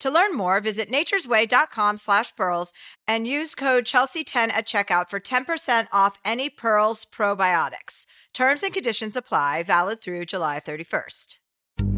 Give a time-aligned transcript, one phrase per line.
[0.00, 2.72] To learn more, visit naturesway.com slash pearls
[3.06, 8.06] and use code Chelsea10 at checkout for 10% off any Pearls probiotics.
[8.34, 11.38] Terms and conditions apply, valid through July 31st.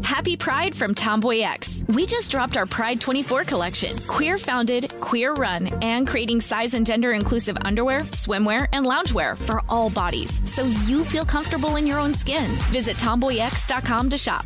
[0.03, 1.83] Happy Pride from Tomboy X.
[1.89, 3.97] We just dropped our Pride 24 collection.
[3.99, 9.61] Queer founded, queer run, and creating size and gender inclusive underwear, swimwear, and loungewear for
[9.69, 12.49] all bodies so you feel comfortable in your own skin.
[12.71, 14.45] Visit tomboyx.com to shop.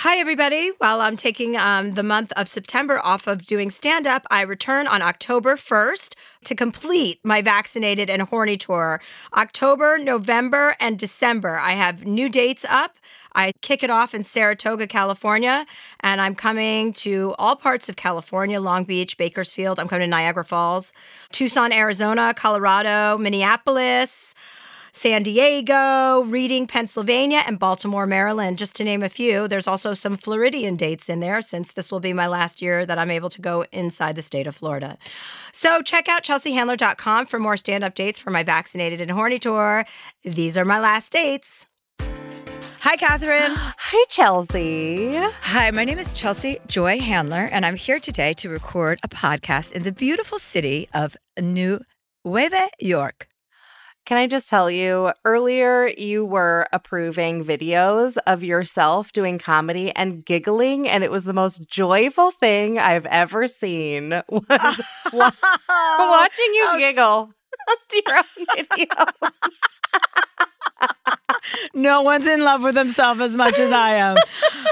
[0.00, 0.72] Hi, everybody.
[0.76, 4.86] While I'm taking um, the month of September off of doing stand up, I return
[4.86, 6.14] on October 1st
[6.44, 9.00] to complete my vaccinated and horny tour.
[9.34, 11.58] October, November, and December.
[11.58, 12.98] I have new dates up.
[13.34, 15.64] I kick it off in Saratoga, California,
[16.00, 19.80] and I'm coming to all parts of California Long Beach, Bakersfield.
[19.80, 20.92] I'm coming to Niagara Falls,
[21.32, 24.34] Tucson, Arizona, Colorado, Minneapolis.
[24.96, 29.46] San Diego, Reading, Pennsylvania, and Baltimore, Maryland, just to name a few.
[29.46, 32.98] There's also some Floridian dates in there since this will be my last year that
[32.98, 34.96] I'm able to go inside the state of Florida.
[35.52, 39.84] So check out chelseahandler.com for more stand up dates for my vaccinated and horny tour.
[40.24, 41.66] These are my last dates.
[42.00, 43.52] Hi, Catherine.
[43.54, 45.14] Hi, Chelsea.
[45.14, 49.72] Hi, my name is Chelsea Joy Handler, and I'm here today to record a podcast
[49.72, 51.80] in the beautiful city of New
[52.80, 53.28] York.
[54.06, 60.24] Can I just tell you, earlier you were approving videos of yourself doing comedy and
[60.24, 64.10] giggling, and it was the most joyful thing I've ever seen.
[64.30, 64.80] Was
[65.12, 65.32] wa-
[65.98, 67.32] watching you giggle
[67.88, 69.30] to your own videos.
[71.74, 74.16] No one's in love with themselves as much as I am.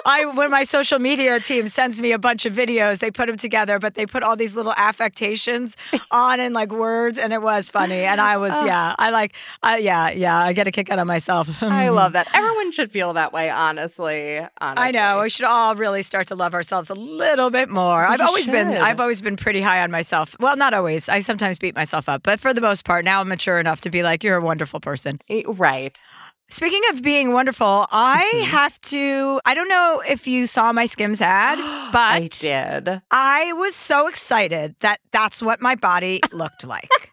[0.06, 3.36] I when my social media team sends me a bunch of videos, they put them
[3.36, 5.76] together, but they put all these little affectations
[6.10, 8.00] on and like words, and it was funny.
[8.02, 8.64] And I was, Oh.
[8.66, 11.62] yeah, I like, I yeah, yeah, I get a kick out of myself.
[11.62, 12.28] I love that.
[12.34, 14.38] Everyone should feel that way, honestly.
[14.60, 14.84] honestly.
[14.88, 15.20] I know.
[15.22, 18.04] We should all really start to love ourselves a little bit more.
[18.06, 18.68] I've We always been.
[18.68, 20.36] I've always been pretty high on myself.
[20.40, 21.08] Well, not always.
[21.08, 23.90] I sometimes beat myself up, but for the most part, now I'm mature enough to
[23.90, 25.20] be like, you're a wonderful person.
[25.46, 26.00] Right.
[26.50, 28.50] Speaking of being wonderful, I Mm-hmm.
[28.50, 31.58] have to I don't know if you saw my Skims ad,
[31.92, 33.02] but I did.
[33.10, 37.10] I was so excited that that's what my body looked like.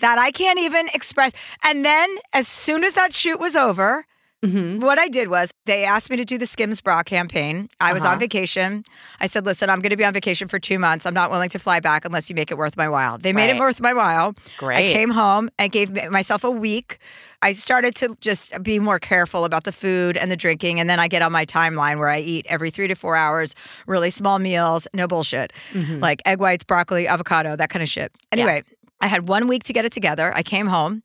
[0.00, 1.32] that I can't even express.
[1.64, 4.04] And then as soon as that shoot was over,
[4.44, 4.80] Mhm.
[4.80, 7.68] what I did was they asked me to do the Skims bra campaign.
[7.80, 8.12] I was Uh-huh.
[8.12, 8.84] on vacation.
[9.20, 11.06] I said, "Listen, I'm going to be on vacation for 2 months.
[11.06, 13.50] I'm not willing to fly back unless you make it worth my while." They made
[13.50, 14.34] it worth my while.
[14.56, 14.90] Great.
[14.90, 16.98] I came home and gave myself a week.
[17.42, 20.78] I started to just be more careful about the food and the drinking.
[20.78, 23.54] And then I get on my timeline where I eat every three to four hours,
[23.88, 25.98] really small meals, no bullshit, Mm-hmm.
[26.00, 28.12] like egg whites, broccoli, avocado, that kind of shit.
[28.30, 28.62] Anyway,
[29.00, 30.32] I had one week to get it together.
[30.36, 31.02] I came home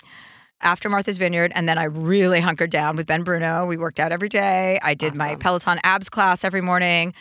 [0.64, 3.66] after Martha's Vineyard, and then I really hunkered down with Ben Bruno.
[3.66, 4.80] We worked out every day.
[4.82, 7.14] I did my Peloton abs class every morning,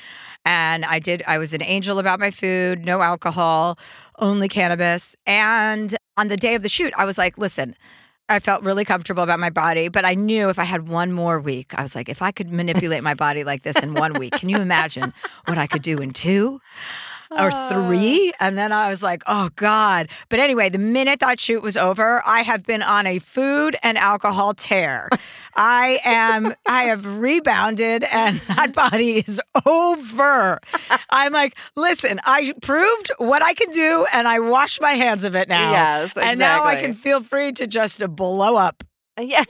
[0.45, 1.23] and I did.
[1.27, 3.79] I was an angel about my food, no alcohol,
[4.19, 5.17] only cannabis.
[5.27, 7.77] And on the day of the shoot, I was like, "Listen,
[8.29, 11.39] I felt really comfortable about my body, but I knew if I had one more
[11.41, 14.33] week, I was like, if I could manipulate my body like this in one week,
[14.35, 15.13] can you imagine
[15.47, 16.61] what I could do in two?
[17.39, 17.69] Or ah.
[17.69, 18.33] three.
[18.41, 20.09] And then I was like, oh God.
[20.29, 23.99] But anyway, the minute that shoot was over, I have been on a food and
[23.99, 25.09] alcohol tear.
[25.55, 30.61] I am, I have rebounded and that body is over.
[31.11, 35.35] I'm like, listen, I proved what I can do and I wash my hands of
[35.35, 35.73] it now.
[35.73, 38.83] Yes, And now I can feel free to just blow up.
[39.21, 39.45] Yeah.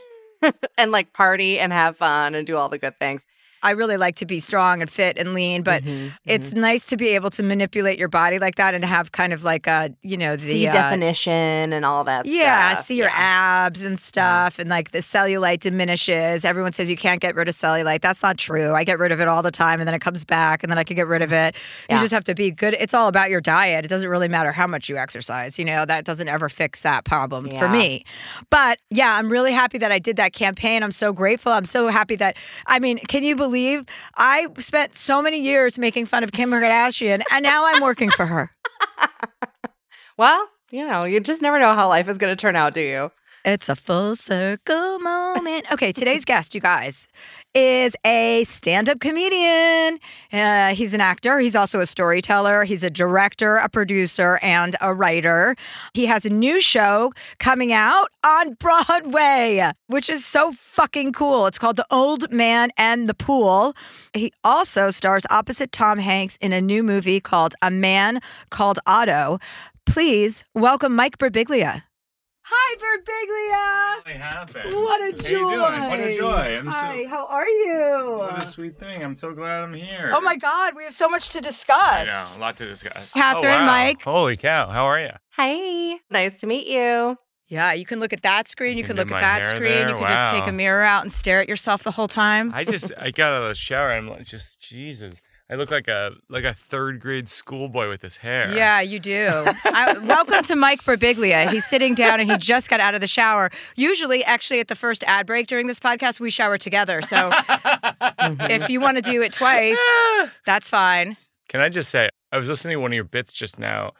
[0.76, 3.26] and like party and have fun and do all the good things.
[3.62, 6.97] I really like to be strong and fit and lean, but Mm-hmm, it's nice to
[6.97, 10.17] be able to manipulate your body like that and have kind of like a, you
[10.17, 12.87] know, the See uh, definition and all that Yeah, stuff.
[12.87, 13.67] see your Yeah.
[13.67, 16.44] abs and stuff, and like the cellulite diminishes.
[16.44, 18.00] Everyone says you can't get rid of cellulite.
[18.00, 18.75] That's not true.
[18.75, 20.79] I get rid of it all the time, and then it comes back, and then
[20.79, 21.55] I can get rid of it.
[21.88, 22.75] You just have to be good.
[22.79, 23.85] It's all about your diet.
[23.85, 25.59] It doesn't really matter how much you exercise.
[25.59, 28.05] You know that doesn't ever fix that problem for me.
[28.50, 30.82] But yeah, I'm really happy that I did that campaign.
[30.82, 31.53] I'm so grateful.
[31.53, 32.37] I'm so happy that
[32.67, 33.51] I mean, can you believe
[34.16, 38.26] I spent so many years making fun of Kim Kardashian, and now I'm working for
[38.26, 38.50] her.
[40.19, 42.81] Well, you know, you just never know how life is going to turn out, do
[42.81, 43.10] you?
[43.44, 45.72] It's a full circle moment.
[45.72, 47.08] Okay, today's guest, you guys,
[47.54, 49.99] is a stand up comedian.
[50.32, 51.38] Uh, he's an actor.
[51.38, 52.64] He's also a storyteller.
[52.64, 55.56] He's a director, a producer, and a writer.
[55.94, 61.46] He has a new show coming out on Broadway, which is so fucking cool.
[61.46, 63.75] It's called The Old Man and the Pool.
[64.14, 68.20] He also stars opposite Tom Hanks in a new movie called A Man
[68.50, 69.38] Called Otto.
[69.84, 71.82] Please welcome Mike Birbiglia.
[72.44, 74.03] Hi, Birbiglia.
[74.05, 74.75] finally happened.
[74.75, 75.50] What a How you joy.
[75.77, 75.91] doing?
[75.91, 76.59] What a joy.
[76.59, 78.17] I'm Hi, so, how are you?
[78.19, 79.03] what a sweet thing.
[79.03, 80.11] I'm so glad I'm here.
[80.12, 82.06] Oh my God, we have so much to I discuss.
[82.09, 83.12] know, a lot to discuss.
[83.12, 83.67] Catherine, oh, wow.
[83.67, 84.03] Mike.
[84.03, 84.69] Holy cow.
[84.71, 85.11] How are you?
[85.37, 87.17] Hey, nice to meet you.
[87.47, 88.77] Yeah, you can look at that screen.
[88.77, 89.62] You can can look at that screen.
[89.65, 89.88] there.
[89.91, 92.50] You can just take a mirror out and stare at yourself the whole time.
[92.55, 93.93] I just I got out of the shower.
[93.93, 95.21] I'm like, just Jesus.
[95.52, 98.56] I look like a like a third grade schoolboy with this hair.
[98.56, 99.44] Yeah, you do.
[99.66, 101.50] I, welcome to Mike Birbiglia.
[101.50, 103.50] He's sitting down and he just got out of the shower.
[103.76, 107.02] Usually, actually, at the first ad break during this podcast, we shower together.
[107.02, 107.31] So
[108.49, 109.78] if you want to do it twice,
[110.46, 111.19] that's fine.
[111.50, 113.93] Can I just say, I was listening to one of your bits just now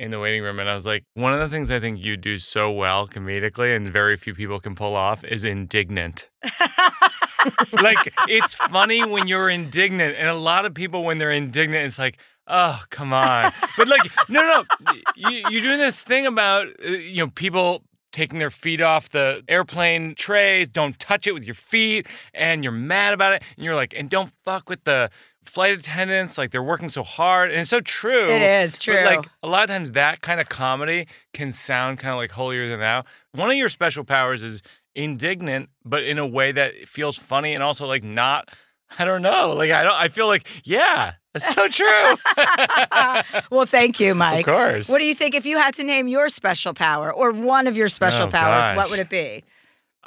[0.00, 2.16] in the waiting room, and I was like, one of the things I think you
[2.16, 6.28] do so well comedically, and very few people can pull off, is indignant.
[7.72, 11.98] like, it's funny when you're indignant, and a lot of people, when they're indignant, it's
[11.98, 13.52] like, oh, come on.
[13.76, 14.00] But, like,
[14.30, 18.80] no, no, you, you're doing this thing about, uh, you know, people taking their feet
[18.80, 23.42] off the airplane trays, don't touch it with your feet, and you're mad about it,
[23.56, 25.10] and you're like, and don't fuck with the
[25.44, 28.28] flight attendants, like they're working so hard, and it's so true.
[28.28, 29.04] It is But, true.
[29.04, 32.68] like a lot of times, that kind of comedy can sound kind of like holier
[32.68, 33.04] than thou.
[33.32, 34.62] One of your special powers is
[34.94, 38.48] indignant, but in a way that feels funny and also like not.
[38.98, 39.52] I don't know.
[39.52, 39.94] Like I don't.
[39.94, 42.16] I feel like yeah, that's so true.
[43.50, 44.46] well, thank you, Mike.
[44.48, 44.88] Of course.
[44.88, 47.76] What do you think if you had to name your special power or one of
[47.76, 48.76] your special Oh, powers?
[48.76, 49.44] What would it be?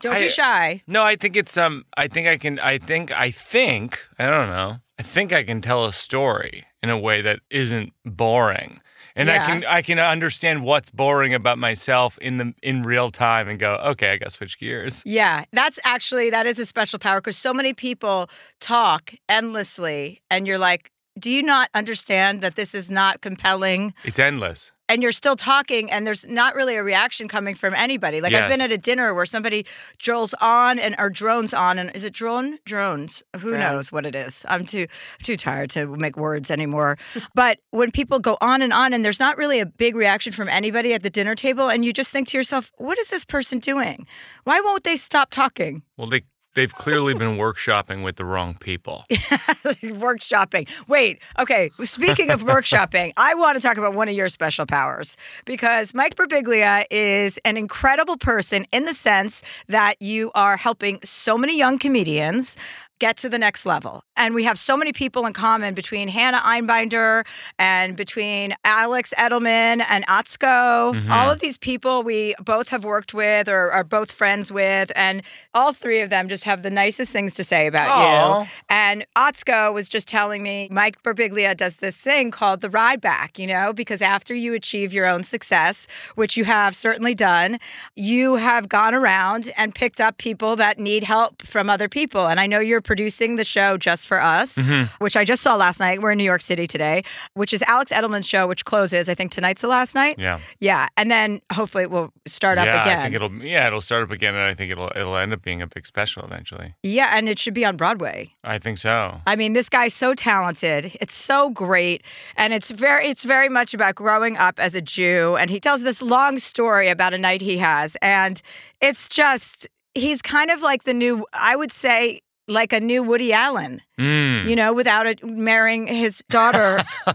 [0.01, 0.83] Don't I- be shy.
[0.86, 1.86] No, I think it's um.
[1.95, 2.59] I think I can.
[2.59, 3.12] I think.
[3.12, 4.00] I think.
[4.19, 4.77] I don't know.
[5.00, 8.80] I think I can tell a story in a way that isn't boring,
[9.16, 9.66] and I can.
[9.66, 14.12] I can understand what's boring about myself in the in real time and go, okay,
[14.12, 15.01] I got to switch gears.
[15.06, 18.30] Yeah, that's actually that is a special power because so many people
[18.60, 23.94] talk endlessly, and you're like, do you not understand that this is not compelling?
[24.03, 24.72] It's endless.
[24.90, 28.20] And you're still talking, and there's not really a reaction coming from anybody.
[28.20, 29.66] Like I've been at a dinner where somebody
[29.98, 33.24] drones on and or drones on, and is it drone drones?
[33.40, 33.60] Who Drone.
[33.62, 34.46] knows what it is?
[34.50, 34.88] I'm too
[35.24, 36.98] too tired to make words anymore.
[37.34, 40.50] but when people go on and on, and there's not really a big reaction from
[40.50, 43.60] anybody at the dinner table, and you just think to yourself, what is this person
[43.60, 44.06] doing?
[44.44, 45.84] Why won't they stop talking?
[45.98, 49.05] Well, they they've clearly been workshopping with the wrong people.
[49.12, 50.67] workshopping.
[50.88, 51.72] Wait, okay.
[51.83, 56.15] Speaking of workshopping, I want to talk about one of your special powers because Mike
[56.15, 61.77] Birbiglia is an incredible person in the sense that you are helping so many young
[61.77, 62.57] comedians
[63.03, 64.01] get to the next level.
[64.15, 67.25] And we have so many people in common between Hannah Einbinder
[67.60, 70.93] and between Alex Edelman and Atsuko.
[70.93, 71.12] Mm-hmm.
[71.12, 74.89] All of these people we both have worked with or are both friends with.
[74.95, 75.22] And
[75.53, 78.43] all three of them just have the nicest things to say about Aw.
[78.43, 78.48] you.
[78.69, 83.38] And Atsuko was just telling me Mike Birbiglia does this thing called the ride back,
[83.38, 87.60] you know, because after you achieve your own success, which you have certainly done,
[87.98, 92.27] you have gone around and picked up people that need help from other people.
[92.27, 94.83] And I know you're producing the show just for us, Mm-hmm.
[95.03, 96.00] which I just saw last night.
[96.00, 97.01] We're in New York City today,
[97.33, 99.09] which is Alex Edelman's show, which closes.
[99.09, 100.15] I think tonight's the last night.
[100.19, 100.39] Yeah.
[100.59, 103.00] Yeah, and then hopefully it will start up again.
[103.00, 105.41] I think it'll yeah, it'll start up again and I think it'll it'll end up
[105.41, 106.75] being a big special eventually.
[106.83, 108.29] yeah, and it should be on Broadway.
[108.43, 109.21] I think so.
[109.25, 110.95] I mean, this guy's so talented.
[111.01, 112.03] It's so great,
[112.38, 115.35] and it's very it's very much about growing up as a Jew.
[115.39, 118.39] And he tells this long story about a night he has, and
[118.81, 123.31] it's just he's kind of like the new, I would say, like a new Woody
[123.33, 123.81] Allen.
[124.00, 124.45] Mm.
[124.50, 126.83] You know, without it marrying his daughter.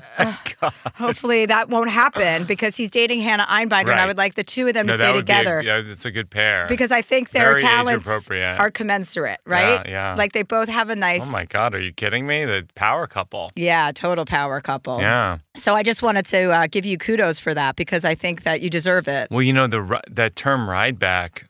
[0.61, 4.42] Uh, hopefully that won't happen because he's dating Hannah Einbinder, and I would like the
[4.42, 5.61] two of them no, to stay be a- together.
[5.61, 6.66] yeah, it's a good pair.
[6.66, 9.88] Because I think their Very talents are commensurate, right?
[9.88, 10.16] yeah.
[10.18, 12.44] Like they both have a nice, oh my god, are you kidding me?
[12.44, 13.52] The power couple.
[13.54, 14.99] yeah, total power couple.
[14.99, 15.38] Yeah.
[15.54, 18.61] So I just wanted to uh, give you kudos for that because I think that
[18.61, 19.30] you deserve it.
[19.30, 21.49] Well, you know the that term ride back.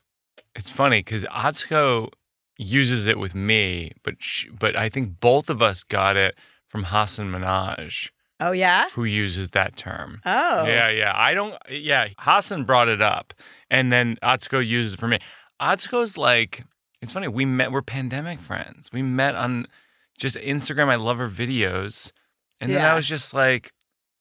[0.55, 2.09] It's funny because Atsuko
[2.59, 6.35] uses it with me, but sh- but I think both of us got it
[6.67, 8.89] from Hasan Minhaj, Oh yeah.
[8.93, 10.21] who uses that term.
[10.25, 11.13] Oh Yeah, yeah.
[11.15, 11.55] I don't.
[11.69, 13.33] Yeah, Hassan brought it up,
[13.71, 15.19] and then Atsuko uses it for me.
[15.61, 16.63] Atsuko's like,
[17.01, 17.27] it's funny.
[17.29, 17.71] We met.
[17.71, 18.91] We're pandemic friends.
[18.91, 19.65] We met on
[20.17, 20.89] just Instagram.
[20.89, 22.11] I love her videos,
[22.59, 23.71] and then I was just like,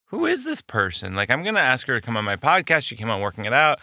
[0.06, 1.16] who is this person?
[1.16, 2.86] Like, I'm gonna ask her to come on my podcast.
[2.86, 3.80] She came on working it out.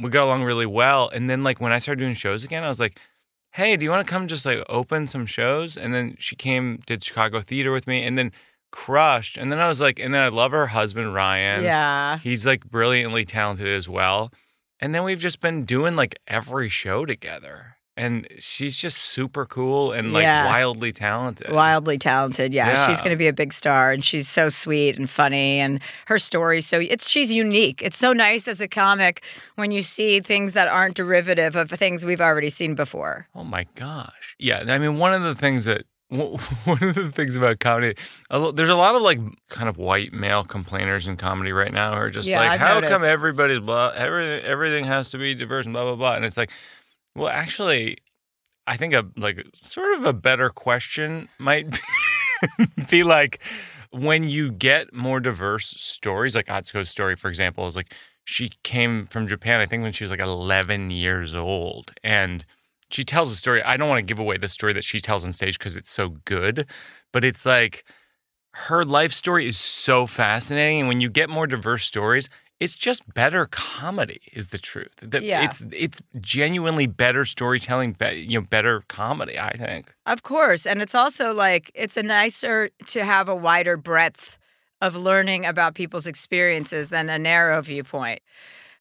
[0.00, 2.68] We got along really well, and then like when I started doing shows again, I
[2.68, 2.98] was like.
[3.54, 5.76] Hey, do you want to come just like open some shows?
[5.76, 8.32] And then she came, did Chicago theater with me, and then
[8.72, 9.38] crushed.
[9.38, 11.62] And then I was like, and then I love her husband, Ryan.
[11.62, 12.18] Yeah.
[12.18, 14.32] He's like brilliantly talented as well.
[14.80, 17.73] And then we've just been doing like every show together.
[17.96, 20.46] And she's just super cool and like Yeah.
[20.46, 21.52] wildly talented.
[21.52, 22.52] Wildly talented.
[22.52, 25.80] Yeah, she's going to be a big star, and she's so sweet and funny, and
[26.06, 26.60] her story.
[26.60, 27.82] So it's she's unique.
[27.82, 29.24] It's so nice as a comic
[29.54, 33.28] when you see things that aren't derivative of things we've already seen before.
[33.34, 34.34] Oh my gosh.
[34.40, 34.64] Yeah.
[34.66, 37.94] I mean, one of the things that, one of the things about comedy,
[38.54, 39.20] there's a lot of like
[39.50, 42.60] kind of white male complainers in comedy right now who are just Yeah, like, I've
[42.60, 42.92] how noticed.
[42.92, 46.14] come everybody's blah, everything, everything has to be diverse and blah, blah, blah.
[46.16, 46.50] And it's like,
[47.14, 47.98] well, actually,
[48.66, 51.78] I think a like sort of a better question might
[52.90, 53.40] be like
[53.90, 57.92] when you get more diverse stories, like Atsuko's story, for example, is like
[58.24, 61.92] she came from Japan, I think when she was like 11 years old.
[62.02, 62.44] And
[62.90, 63.62] she tells a story.
[63.62, 65.92] I don't want to give away the story that she tells on stage because it's
[65.92, 66.66] so good,
[67.12, 67.84] but it's like
[68.54, 70.80] her life story is so fascinating.
[70.80, 72.28] And when you get more diverse stories,
[72.60, 74.94] it's just better comedy is the truth.
[75.02, 75.44] That Yeah.
[75.44, 79.94] It's it's genuinely better storytelling, be, you know, better comedy, I think.
[80.06, 80.66] Of course.
[80.66, 84.38] And it's also like, it's a nicer to have a wider breadth
[84.80, 88.20] of learning about people's experiences than a narrow viewpoint.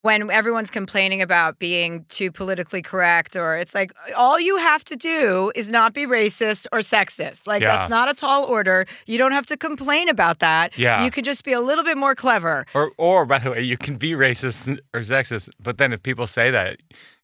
[0.04, 4.98] When everyone's complaining about being too politically correct, or it's like, all you have to
[4.98, 7.48] do is not be racist or sexist.
[7.48, 7.78] Like, Yeah.
[7.78, 8.86] that's not a tall order.
[9.06, 10.78] You don't have to complain about that.
[10.78, 11.06] Yeah.
[11.06, 12.66] You could just be a little bit more clever.
[12.74, 16.28] Or, or by the way, you can be racist or sexist, but then if people
[16.28, 16.80] say that,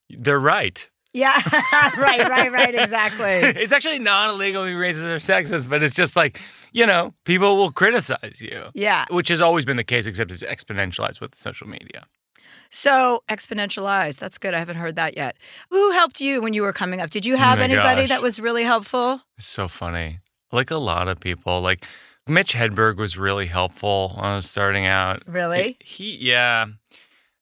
[0.10, 0.88] they're right.
[1.12, 1.36] Yeah.
[1.98, 2.76] right, right, right.
[2.76, 3.26] Exactly.
[3.62, 6.40] it's actually not illegal to be racist or sexist, but it's just like,
[6.72, 8.68] you know, people will criticize you.
[8.74, 9.04] Yeah.
[9.10, 12.06] Which has always been the case, except it's exponentialized with social media.
[12.70, 14.20] So exponentialized.
[14.20, 14.54] That's good.
[14.54, 15.38] I haven't heard that yet.
[15.72, 17.10] Who helped you when you were coming up?
[17.10, 18.10] Did you oh have my anybody gosh.
[18.10, 19.22] that was really helpful?
[19.38, 20.20] It's so funny.
[20.52, 21.86] Like a lot of people, like
[22.28, 25.24] Mitch Hedberg was really helpful when I was starting out.
[25.28, 25.78] Really?
[25.80, 26.68] He, he- yeah.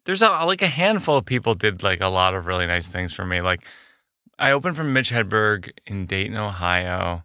[0.06, 3.14] There's a, like a handful of people did like a lot of really nice things
[3.14, 3.42] for me.
[3.42, 3.66] Like
[4.40, 7.24] I opened for Mitch Hedberg in Dayton, Ohio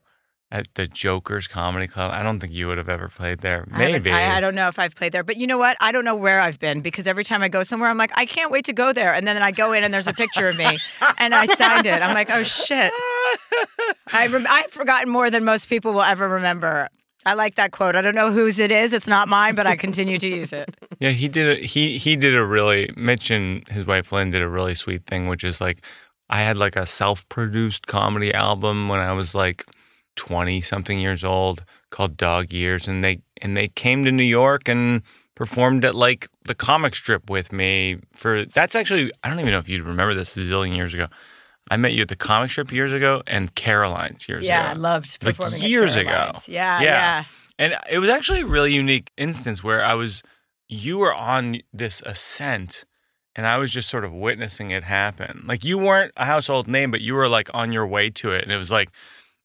[0.52, 2.12] at the Jokers Comedy Club.
[2.12, 3.66] I don't think you would have ever played there.
[3.72, 4.12] I Maybe.
[4.12, 5.78] I, I don't know if I've played there, but you know what?
[5.80, 8.26] I don't know where I've been because every time I go somewhere, I'm like, I
[8.26, 9.14] can't wait to go there.
[9.14, 10.78] And then I go in and there's a picture of me
[11.18, 12.02] and I signed it.
[12.02, 12.92] I'm like, oh shit.
[14.12, 16.88] I rem- I've forgotten more than most people will ever remember.
[17.24, 17.96] I like that quote.
[17.96, 18.92] I don't know whose it is.
[18.92, 20.74] It's not mine, but I continue to use it.
[21.00, 21.58] Yeah, he did.
[21.58, 22.88] A, he he did a really.
[22.96, 25.84] Mitch and his wife Lynn did a really sweet thing, which is like,
[26.30, 29.66] I had like a self-produced comedy album when I was like
[30.16, 34.68] twenty something years old called Dog Years, and they and they came to New York
[34.68, 35.02] and
[35.34, 38.44] performed at like the comic strip with me for.
[38.44, 41.08] That's actually I don't even know if you'd remember this a zillion years ago.
[41.70, 44.48] I met you at the comic strip years ago and Caroline's years ago.
[44.52, 46.32] Yeah, I loved Like performing at years ago.
[46.48, 46.82] Yeah, Yeah.
[46.82, 47.24] yeah.
[47.58, 50.22] And it was actually a really unique instance where I was,
[50.68, 52.84] you were on this ascent
[53.36, 55.44] and I was just sort of witnessing it happen.
[55.46, 58.42] Like you weren't a household name, but you were like on your way to it.
[58.42, 58.90] And it was like,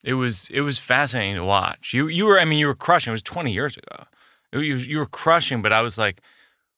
[0.08, 1.94] it was, it was fascinating to watch.
[1.94, 3.12] You, you were, I mean, you were crushing.
[3.12, 4.06] It was 20 years ago.
[4.54, 6.22] You, you were crushing, but I was like,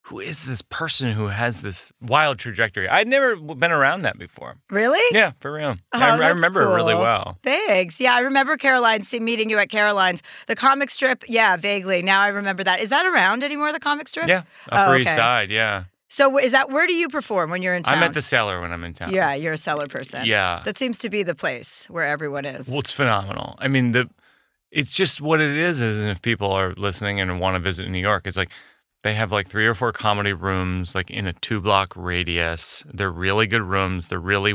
[0.04, 2.88] who is this person who has this wild trajectory?
[2.88, 4.56] I'd never been around that before.
[4.68, 5.00] Really?
[5.16, 5.76] Yeah, for real.
[5.92, 7.38] Oh, I, I remember it really well.
[7.44, 8.00] Thanks.
[8.00, 10.22] Yeah, I remember Caroline meeting you at Caroline's.
[10.48, 12.02] The comic strip, yeah, vaguely.
[12.02, 12.80] Now I remember that.
[12.80, 14.26] Is that around anymore, the comic strip?
[14.26, 15.14] Yeah, Upper Oh, East.
[15.14, 15.50] Side.
[15.52, 17.98] Yeah, So is that where do you perform when you're in town?
[17.98, 19.12] I'm at the cellar when I'm in town.
[19.12, 20.26] Yeah, you're a cellar person.
[20.26, 20.60] Yeah.
[20.64, 22.68] That seems to be the place where everyone is.
[22.68, 23.54] Well, it's phenomenal.
[23.58, 24.10] I mean, the
[24.72, 25.80] it's just what it is.
[25.80, 28.50] Is if people are listening and want to visit New York, it's like
[29.04, 32.84] they have like three or four comedy rooms, like in a two block radius.
[32.92, 34.08] They're really good rooms.
[34.08, 34.54] They're really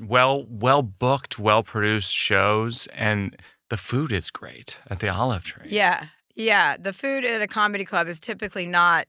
[0.00, 3.36] well well booked, well produced shows, and
[3.70, 5.66] the food is great at the Olive Tree.
[5.68, 6.06] yeah.
[6.36, 6.76] Yeah.
[6.76, 9.06] The food at a comedy club is typically not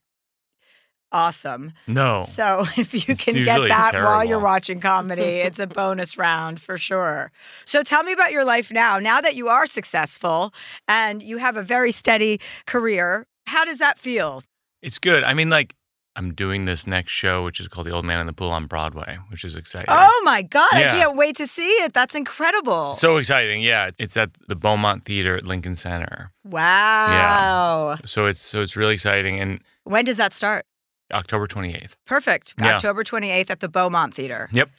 [1.16, 1.72] awesome.
[1.88, 2.24] No.
[2.28, 6.60] So if you It's can get that while you're watching comedy, it's a bonus round
[6.60, 7.32] for sure.
[7.66, 9.00] So tell me about your life now.
[9.00, 10.54] Now that you are successful
[10.88, 14.44] and you have a very steady career, how does that feel?
[14.82, 15.24] It's good.
[15.24, 15.74] I mean, like
[16.18, 18.68] I'm doing this next show, which is called The Old Man in the Pool on
[18.68, 19.88] Broadway, which is exciting.
[19.90, 21.94] Oh my God, I can't wait to see it.
[21.94, 22.94] That's incredible.
[22.94, 23.62] So exciting.
[23.62, 23.92] Yeah.
[24.00, 26.32] It's at the Beaumont Theater at Lincoln Center.
[26.46, 27.90] wow.
[27.90, 28.06] Yeah.
[28.06, 29.40] So it's so it's really exciting.
[29.42, 30.66] And When does that start?
[31.14, 31.94] October 28th.
[32.06, 32.54] Perfect.
[32.60, 32.76] Yeah.
[32.76, 34.50] October 28th at the Beaumont Theater.
[34.52, 34.70] Yep.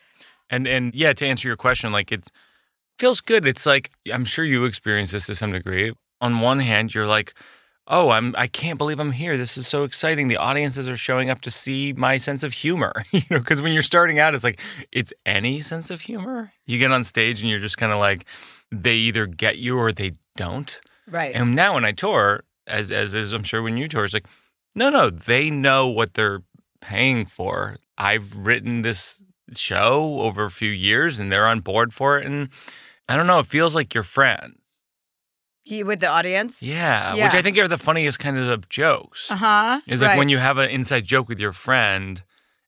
[0.50, 2.28] And and yeah, to answer your question, like it
[2.98, 3.46] feels good.
[3.46, 5.92] It's like I'm sure you experience this to some degree.
[6.20, 7.34] On one hand, you're like,
[7.88, 9.36] "Oh, I'm I can't believe I'm here.
[9.36, 10.28] This is so exciting.
[10.28, 13.72] The audiences are showing up to see my sense of humor." you know, cuz when
[13.72, 14.60] you're starting out, it's like
[14.92, 16.52] it's any sense of humor.
[16.64, 18.24] You get on stage and you're just kind of like
[18.70, 20.78] they either get you or they don't.
[21.08, 21.34] Right.
[21.34, 24.26] And now when I tour, as as as I'm sure when you tour, it's like,
[24.76, 26.42] no, no, they know what they're
[26.80, 27.76] paying for.
[27.98, 29.22] I've written this
[29.54, 32.26] show over a few years, and they're on board for it.
[32.26, 32.50] And
[33.08, 34.56] I don't know, it feels like your friend.
[35.64, 36.62] You with the audience?
[36.62, 39.30] Yeah, which I think are the funniest kind of jokes.
[39.30, 39.80] Uh huh.
[39.88, 42.22] Is like when you have an inside joke with your friend.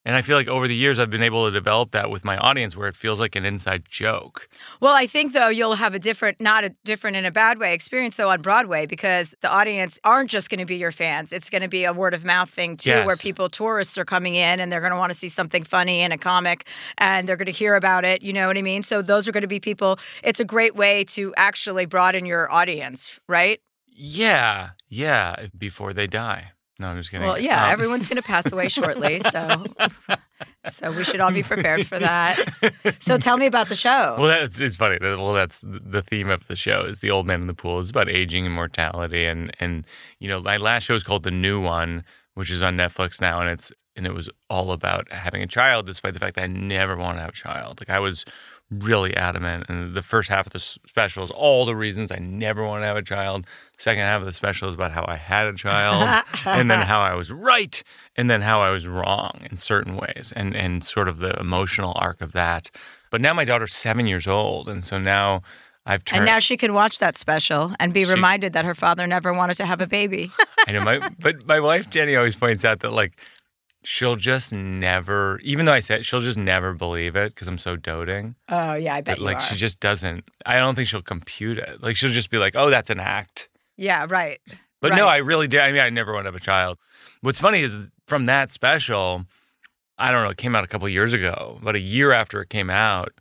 [0.05, 2.39] And I feel like over the years, I've been able to develop that with my
[2.39, 4.49] audience where it feels like an inside joke.
[4.81, 7.75] Well, I think though you'll have a different, not a different in a bad way
[7.75, 11.33] experience though on Broadway because the audience aren't just going to be your fans.
[11.33, 14.35] It's going to be a word of mouth thing too, where people, tourists are coming
[14.35, 17.37] in and they're going to want to see something funny in a comic and they're
[17.37, 18.23] going to hear about it.
[18.23, 18.83] You know what I mean?
[18.83, 19.99] So those are going to be people.
[20.23, 23.61] It's a great way to actually broaden your audience, right?
[23.87, 26.53] Yeah, yeah, before they die.
[26.81, 27.27] No, I'm just kidding.
[27.27, 29.65] Well, yeah, Um, everyone's going to pass away shortly, so
[30.69, 32.37] so we should all be prepared for that.
[33.01, 34.15] So tell me about the show.
[34.19, 34.99] Well, that's it's funny.
[35.01, 37.81] Well, that's the theme of the show is the old man in the pool.
[37.81, 39.87] It's about aging and mortality, and and
[40.21, 43.41] you know, my last show is called the New One, which is on Netflix now,
[43.41, 46.47] and it's and it was all about having a child, despite the fact that I
[46.47, 47.81] never want to have a child.
[47.81, 48.25] Like I was
[48.71, 52.67] really adamant, and the first half of the special is all the reasons I never
[52.67, 53.47] want to have a child.
[53.79, 57.01] Second half of the special is about how I had a child, and then how
[57.01, 57.83] I was right,
[58.17, 61.93] and then how I was wrong in certain ways, and and sort of the emotional
[61.97, 62.71] arc of that.
[63.11, 65.43] But now my daughter's seven years old, and so now
[65.87, 66.19] I've turned.
[66.19, 69.33] and now she can watch that special and be She- reminded that her father never
[69.33, 70.31] wanted to have a baby.
[70.67, 73.13] I know my, but my wife Jenny always points out that like
[73.85, 77.59] she'll just never, even though I say it she'll just never believe it because I'm
[77.59, 78.35] so doting.
[78.49, 79.41] Oh yeah, I bet But you like are.
[79.41, 80.25] she just doesn't.
[80.47, 81.83] I don't think she'll compute it.
[81.83, 84.39] Like she'll just be like, "Oh, that's an act." yeah, right.
[84.81, 85.61] But no, I really did.
[85.61, 86.79] I mean, I never want to have a child.
[87.21, 89.25] What's funny is from that special,
[89.99, 92.49] I don't know, it came out a couple years ago, but a year after it
[92.49, 93.13] came out,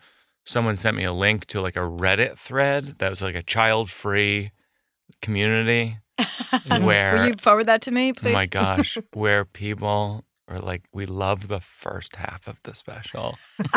[0.46, 3.90] someone sent me a link to like a Reddit thread that was like a child
[3.90, 4.52] free
[5.22, 5.98] community
[6.80, 8.34] where, Will you forward that to me, oh please?
[8.34, 13.38] my gosh, where people are like, we love the first half of the special.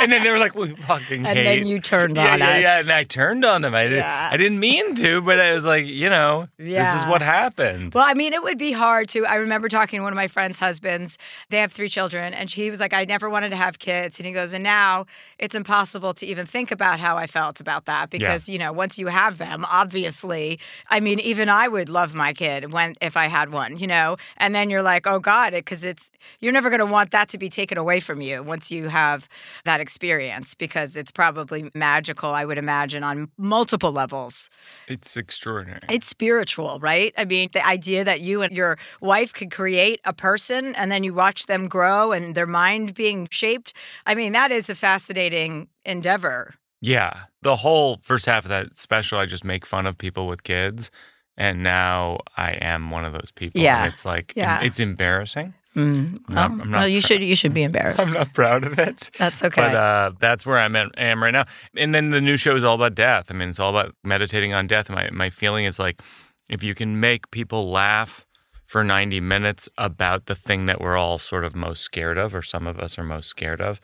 [0.00, 2.50] and then they were like, we fucking and hate then you turned yeah, on yeah,
[2.50, 2.62] us.
[2.62, 2.80] yeah.
[2.80, 3.74] And I turned on them.
[3.74, 4.28] I, did, Yeah.
[4.32, 7.94] I didn't mean to, but I was like, you know, this is what happened.
[7.94, 9.26] Well, I mean, it would be hard to.
[9.26, 11.18] I remember talking to one of my friend's husbands.
[11.50, 14.20] They have three children, and he was like, I never wanted to have kids.
[14.20, 15.06] And he goes, and now
[15.38, 18.98] it's impossible to even think about how I felt about that because, you know, once
[18.98, 23.26] you have them, obviously, I mean, even I would love my kid when if I
[23.26, 26.80] had one, you know, and then you're like, oh God, because it's, you're never going
[26.80, 29.28] to want that to be taken away from you once you have
[29.64, 34.50] that experience because it's probably magical, I would imagine, on multiple levels.
[34.86, 35.80] It's extraordinary.
[35.88, 37.12] It's spiritual, right?
[37.16, 41.02] I mean, the idea that you and your wife could create a person and then
[41.02, 43.72] you watch them grow and their mind being shaped.
[44.06, 46.54] I mean, that is a fascinating endeavor.
[46.80, 47.24] yeah.
[47.40, 50.90] The whole first half of that special, I just make fun of people with kids.
[51.38, 53.60] And now I am one of those people.
[53.60, 53.84] Yeah.
[53.84, 54.60] And it's like, Yeah.
[54.60, 55.54] it's embarrassing.
[55.76, 56.18] Mm.
[56.28, 58.00] I'm not- Well, I'm not well, you pr- should you should be embarrassed.
[58.00, 59.10] I'm not proud of it.
[59.18, 59.62] That's okay.
[59.62, 61.44] But uh, that's where I'm at, am right now.
[61.76, 63.30] And then the new show is all about death.
[63.30, 64.90] I mean, it's all about meditating on death.
[64.90, 66.02] My my feeling is like,
[66.48, 68.26] if you can make people laugh
[68.66, 72.42] for 90 minutes about the thing that we're all sort of most scared of, or
[72.42, 73.80] some of us are most scared of,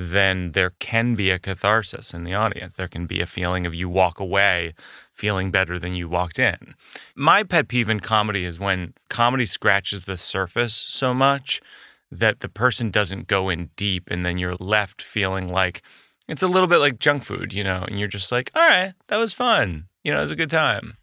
[0.00, 2.72] then there can be a catharsis in the audience.
[2.72, 4.72] There can be a feeling of you walk away
[5.12, 6.74] feeling better than you walked in.
[7.14, 11.60] My pet peeve in comedy is when comedy scratches the surface so much
[12.10, 15.82] that the person doesn't go in deep and then you're left feeling like
[16.28, 18.94] it's a little bit like junk food, you know, and you're just like, all right,
[19.08, 19.84] that was fun.
[20.02, 20.96] You know, it was a good time.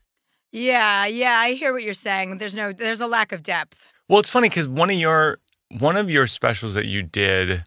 [0.52, 2.40] Yeah, yeah, I hear what you're saying.
[2.40, 3.86] There's no there's a lack of depth.
[4.10, 5.38] Well, it's funny because one of your
[5.70, 7.64] one of your specials that you did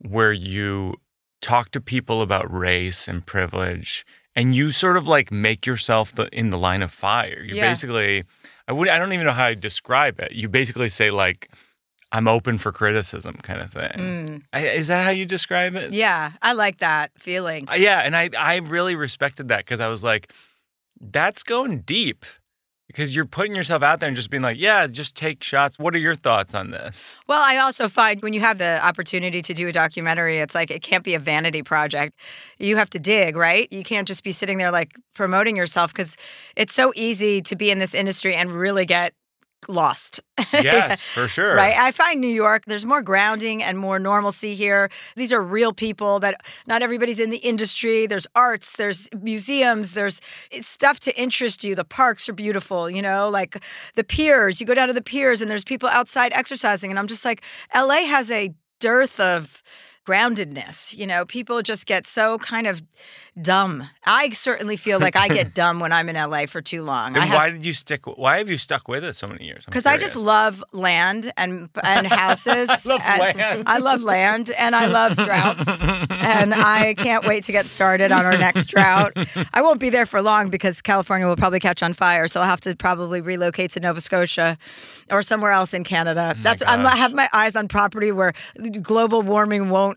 [0.00, 0.94] where you
[1.42, 4.04] talk to people about race and privilege
[4.36, 7.42] and you sort of like make yourself the, in the line of fire.
[7.42, 7.68] You Yeah.
[7.70, 8.24] basically
[8.68, 10.32] I would I don't even know how to describe it.
[10.32, 11.50] You basically say like
[12.12, 13.92] I'm open for criticism kind of thing.
[13.96, 14.42] Mm.
[14.52, 15.92] I, is that how you describe it?
[15.92, 17.68] Yeah, I like that feeling.
[17.68, 20.32] Uh, yeah, and I I really respected that because I was like,
[21.00, 22.26] that's going deep
[22.90, 25.78] because you're putting yourself out there and just being like, yeah, just take shots.
[25.78, 27.16] What are your thoughts on this?
[27.28, 30.72] Well, I also find when you have the opportunity to do a documentary, it's like
[30.72, 32.18] it can't be a vanity project.
[32.58, 33.72] You have to dig, right?
[33.72, 36.16] You can't just be sitting there like promoting yourself because
[36.56, 39.14] it's so easy to be in this industry and really get
[39.68, 40.20] lost.
[40.52, 41.54] Yes, for sure.
[41.54, 41.76] Right.
[41.76, 44.90] I find New York, there's more grounding and more normalcy here.
[45.14, 48.06] These are real people that not everybody's in the industry.
[48.06, 50.20] There's arts, there's museums, there's
[50.50, 51.74] it's stuff to interest you.
[51.74, 53.62] The parks are beautiful, you know, like
[53.94, 54.60] the piers.
[54.60, 56.90] You go down to the piers and there's people outside exercising.
[56.90, 57.42] And I'm just like,
[57.74, 59.62] LA has a dearth of
[60.06, 60.96] groundedness.
[60.96, 62.82] You know, people just get so kind of
[63.40, 63.88] dumb.
[64.04, 67.12] I certainly feel like I get dumb when I'm in LA for too long.
[67.12, 68.06] Then have why did you stick?
[68.06, 69.64] Why have you stuck with it so many years?
[69.64, 72.68] Because I just love land and and houses.
[72.70, 73.62] I love and- land.
[73.66, 75.84] I love land and I love droughts.
[75.86, 79.12] and I can't wait to get started on our next drought.
[79.54, 82.46] I won't be there for long because California will probably catch on fire, so I'll
[82.46, 84.58] have to probably relocate to Nova Scotia
[85.10, 86.34] or somewhere else in Canada.
[86.36, 88.32] Oh That's I'm, I have my eyes on property where
[88.82, 89.89] global warming won't.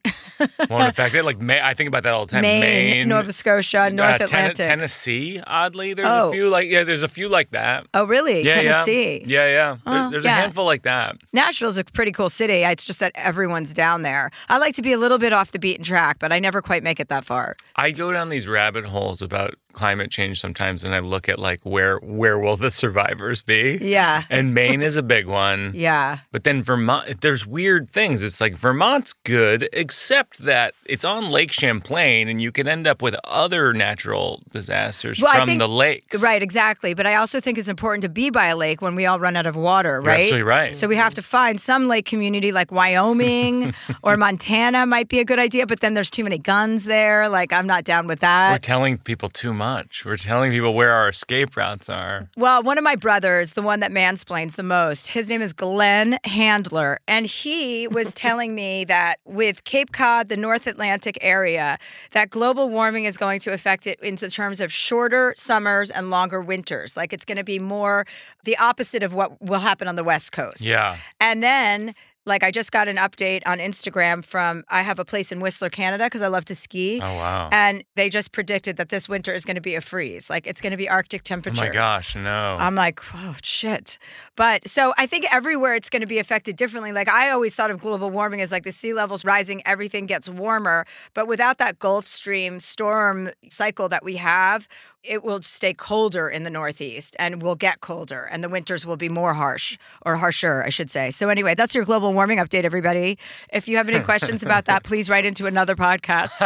[0.70, 1.24] Won't affect it.
[1.24, 2.42] Like I think about that all the time.
[2.42, 4.66] Maine, Maine, Nova Scotia, North uh, Ten- Atlantic.
[4.66, 5.42] Tennessee.
[5.46, 6.30] Oddly, there's Oh.
[6.30, 7.86] a few like yeah, there's a few like that.
[7.94, 8.44] oh, really?
[8.44, 9.24] Yeah, Tennessee.
[9.26, 9.78] Yeah, yeah.
[9.86, 9.94] yeah.
[9.94, 10.38] There- there's yeah.
[10.38, 11.18] a handful like that.
[11.34, 12.64] Nashville's a pretty cool city.
[12.64, 14.32] It's just that everyone's down there.
[14.50, 16.84] I like to be a little bit off the beaten track, but I never quite
[16.84, 17.56] make it that far.
[17.76, 21.60] I go down these rabbit holes about climate change sometimes, and I look at like
[21.64, 23.78] where where will the survivors be?
[23.82, 24.24] Yeah.
[24.30, 25.72] And Maine is a big one.
[25.84, 26.20] Yeah.
[26.32, 28.22] But then Vermont, there's weird things.
[28.22, 33.02] It's like Vermont's good, except that it's on Lake Champlain, and you can end up
[33.02, 36.22] with other natural disasters Well, from think- the lakes.
[36.24, 36.94] Right, exactly.
[36.94, 39.36] But I also think it's important to be by a lake when we all run
[39.36, 40.20] out of water, You're right?
[40.22, 40.76] absolutely right.
[40.76, 45.26] So we have to find some lake community like Wyoming or Montana might be a
[45.26, 47.28] good idea, but then there's too many guns there.
[47.30, 48.52] Like I'm not down with that.
[48.54, 49.63] We're telling people too much.
[50.06, 52.30] We're telling people where our escape routes are.
[52.36, 56.20] Well, one of my brothers, the one that mansplains the most, his name is Glenn
[56.26, 61.78] Handler, and he was telling me that with Cape Cod, the North Atlantic area,
[62.12, 66.42] that global warming is going to affect it in terms of shorter summers and longer
[66.42, 66.98] winters.
[66.98, 68.06] Like it's going to be more
[68.44, 70.62] the opposite of what will happen on the West Coast.
[70.62, 70.98] Yeah.
[71.20, 75.32] And then like I just got an update on Instagram from I have a place
[75.32, 77.00] in Whistler, Canada because I love to ski.
[77.02, 77.50] Oh, wow.
[77.52, 80.30] And they just predicted that this winter is going to be a freeze.
[80.30, 81.62] Like it's going to be Arctic temperatures.
[81.62, 82.58] Oh my gosh, no.
[82.60, 83.98] I'm like, oh shit.
[84.36, 86.92] But so I think everywhere it's going to be affected differently.
[86.92, 90.30] Like I always thought of global warming as like the sea levels rising, everything gets
[90.30, 90.86] warmer.
[91.14, 94.68] But without that Gulf Stream storm cycle that we have,
[95.04, 98.96] it will stay colder in the Northeast and will get colder, and the winters will
[98.96, 101.12] be more harsh or harsher, I should say.
[101.12, 103.18] So anyway, that's your global warming update, everybody.
[103.52, 106.40] If you have any questions about that, please write into another podcast.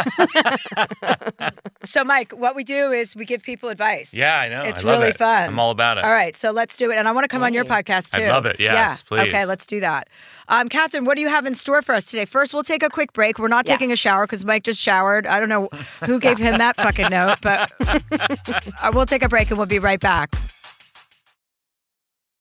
[1.84, 4.12] so, Mike, what we do is we give people advice.
[4.12, 4.64] yeah, I know.
[4.64, 5.16] It's I really it.
[5.16, 5.50] fun.
[5.50, 6.04] I'm all about it.
[6.04, 6.96] All right, so let's do it.
[6.96, 8.22] And I want to come on your podcast too.
[8.22, 8.58] I'd love it.
[8.58, 9.08] Yes, yeah.
[9.08, 9.28] please.
[9.28, 10.08] Okay, let's do that.
[10.48, 12.24] Um, Catherine, what do you have in store for us today?
[12.24, 13.38] First, we'll take a quick break.
[13.38, 15.26] We're not taking a shower because Mike just showered.
[15.26, 15.68] I don't know
[16.04, 17.70] who gave him that fucking note, but
[18.82, 20.34] Uh, we'll take a break and we'll be right back.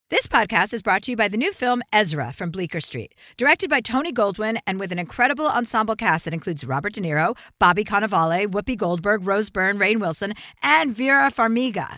[0.10, 3.70] This podcast is brought to you by the new film Ezra from Bleecker Street, directed
[3.70, 7.84] by Tony Goldwyn and with an incredible ensemble cast that includes Robert De Niro, Bobby
[7.84, 11.98] Cannavale, Whoopi Goldberg, Rose Byrne, Rainn Wilson, and Vera Farmiga.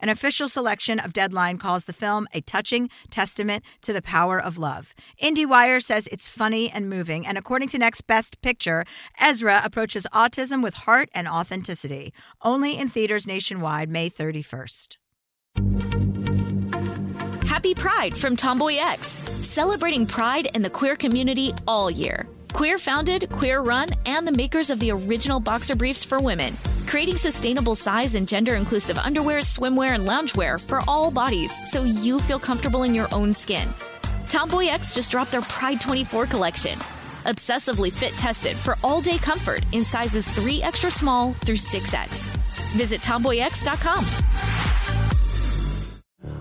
[0.00, 4.58] An official selection of Deadline calls the film a touching testament to the power of
[4.58, 4.94] love.
[5.22, 8.84] IndieWire says it's funny and moving, and according to Next Best Picture,
[9.20, 12.12] Ezra approaches autism with heart and authenticity.
[12.42, 14.96] Only in theaters nationwide May 31st.
[17.46, 22.28] Happy Pride from Tomboy X, celebrating pride and the queer community all year.
[22.52, 26.56] Queer founded, queer run, and the makers of the original boxer briefs for women,
[26.86, 32.18] creating sustainable size and gender inclusive underwear, swimwear, and loungewear for all bodies so you
[32.20, 33.68] feel comfortable in your own skin.
[34.28, 36.78] Tomboy X just dropped their Pride 24 collection.
[37.24, 42.36] Obsessively fit tested for all day comfort in sizes 3 extra small through 6X.
[42.76, 44.04] Visit tomboyx.com.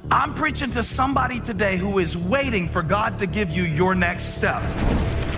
[0.09, 4.35] I'm preaching to somebody today who is waiting for God to give you your next
[4.35, 4.63] step.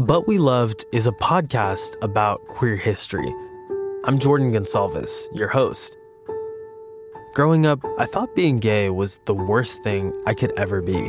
[0.00, 3.34] But We Loved is a podcast about queer history.
[4.04, 5.98] I'm Jordan Gonsalves, your host.
[7.34, 11.02] Growing up, I thought being gay was the worst thing I could ever be.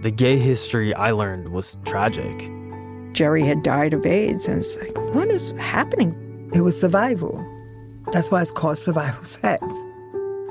[0.00, 2.52] The gay history I learned was tragic.
[3.14, 6.50] Jerry had died of AIDS, and it's like, what is happening?
[6.54, 7.44] It was survival.
[8.12, 9.66] That's why it's called survival sex.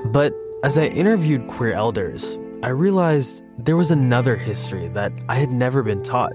[0.04, 5.50] But as I interviewed queer elders, I realized there was another history that I had
[5.50, 6.34] never been taught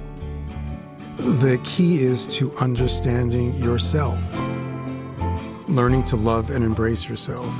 [1.17, 4.17] The key is to understanding yourself,
[5.67, 7.53] learning to love and embrace yourself.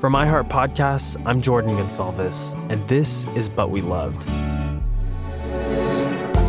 [0.00, 4.28] From iHeart Podcasts, I'm Jordan Gonsalves, and this is But We Loved.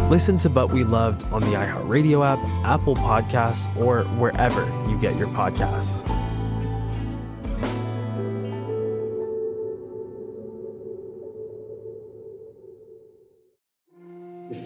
[0.09, 5.15] Listen to But We Loved on the iHeartRadio app, Apple Podcasts, or wherever you get
[5.15, 6.03] your podcasts.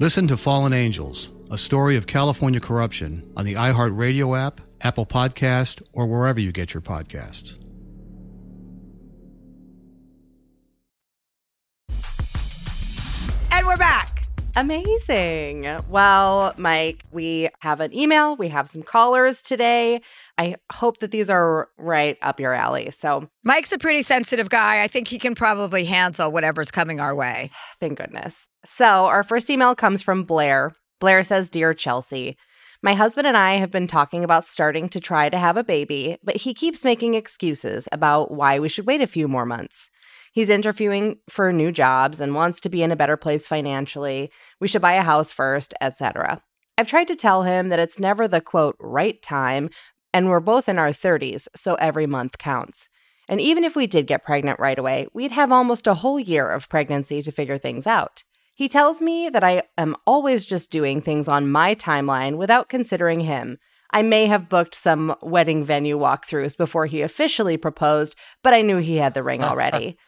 [0.00, 5.82] Listen to Fallen Angels, a story of California corruption on the iHeartRadio app, Apple Podcast,
[5.92, 7.58] or wherever you get your podcasts.
[14.58, 15.68] Amazing.
[15.88, 18.34] Well, Mike, we have an email.
[18.34, 20.00] We have some callers today.
[20.36, 22.90] I hope that these are right up your alley.
[22.90, 24.82] So, Mike's a pretty sensitive guy.
[24.82, 27.52] I think he can probably handle whatever's coming our way.
[27.78, 28.48] Thank goodness.
[28.64, 30.72] So, our first email comes from Blair.
[30.98, 32.36] Blair says Dear Chelsea,
[32.82, 36.16] my husband and I have been talking about starting to try to have a baby,
[36.24, 39.88] but he keeps making excuses about why we should wait a few more months.
[40.38, 44.30] He's interviewing for new jobs and wants to be in a better place financially.
[44.60, 46.40] We should buy a house first, etc.
[46.78, 49.68] I've tried to tell him that it's never the quote right time,
[50.14, 52.88] and we're both in our 30s, so every month counts.
[53.28, 56.52] And even if we did get pregnant right away, we'd have almost a whole year
[56.52, 58.22] of pregnancy to figure things out.
[58.54, 63.18] He tells me that I am always just doing things on my timeline without considering
[63.18, 63.58] him.
[63.90, 68.76] I may have booked some wedding venue walkthroughs before he officially proposed, but I knew
[68.76, 69.98] he had the ring already.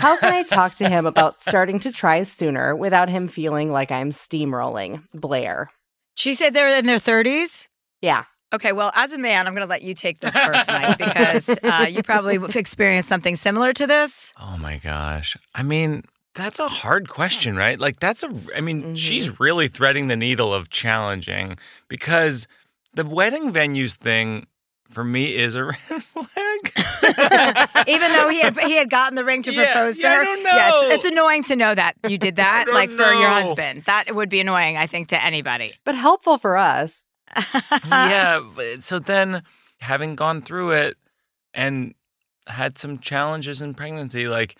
[0.00, 3.90] How can I talk to him about starting to try sooner without him feeling like
[3.90, 5.04] I'm steamrolling?
[5.12, 5.68] Blair.
[6.14, 7.68] She said they're in their 30s?
[8.00, 8.24] Yeah.
[8.52, 11.50] Okay, well, as a man, I'm going to let you take this first, Mike, because
[11.62, 14.32] uh, you probably have experienced something similar to this.
[14.40, 15.36] Oh my gosh.
[15.54, 16.02] I mean,
[16.34, 17.78] that's a hard question, right?
[17.78, 21.58] Like, that's a, I mean, she's really threading the needle of challenging
[21.88, 22.48] because
[22.94, 24.46] the wedding venues thing
[24.90, 27.68] for me is a red flag.
[27.88, 30.16] Even though he had he had gotten the ring to Yeah, propose to yeah, I
[30.16, 30.24] her.
[30.24, 33.28] don't Yeah, it's, it's annoying to know that you did that, don't like for your
[33.28, 33.84] husband.
[33.84, 35.74] That would be annoying, I think, to anybody.
[35.84, 37.04] But helpful for us.
[37.88, 38.40] yeah.
[38.80, 39.42] So then,
[39.80, 40.96] having gone through it
[41.54, 41.94] and
[42.48, 44.56] had some challenges in pregnancy, like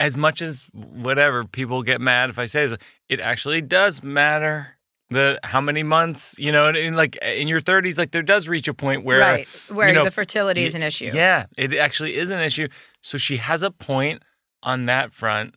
[0.00, 2.78] as much as whatever people get mad if I say this,
[3.08, 4.77] it actually does matter.
[5.10, 8.46] The how many months, you know, and, and like in your 30s, like there does
[8.46, 11.10] reach a point where right, where you know, the fertility is an issue.
[11.14, 12.68] Yeah, it actually is an issue.
[13.02, 14.22] So she has a point
[14.62, 15.54] on that front,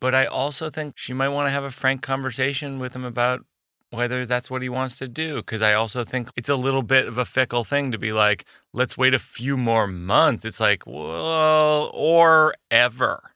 [0.00, 3.44] but I also think she might want to have a frank conversation with him about
[3.90, 5.36] whether that's what he wants to do.
[5.36, 8.44] Because I also think it's a little bit of a fickle thing to be like,
[8.72, 10.44] let's wait a few more months.
[10.46, 13.30] It's like, well, or ever.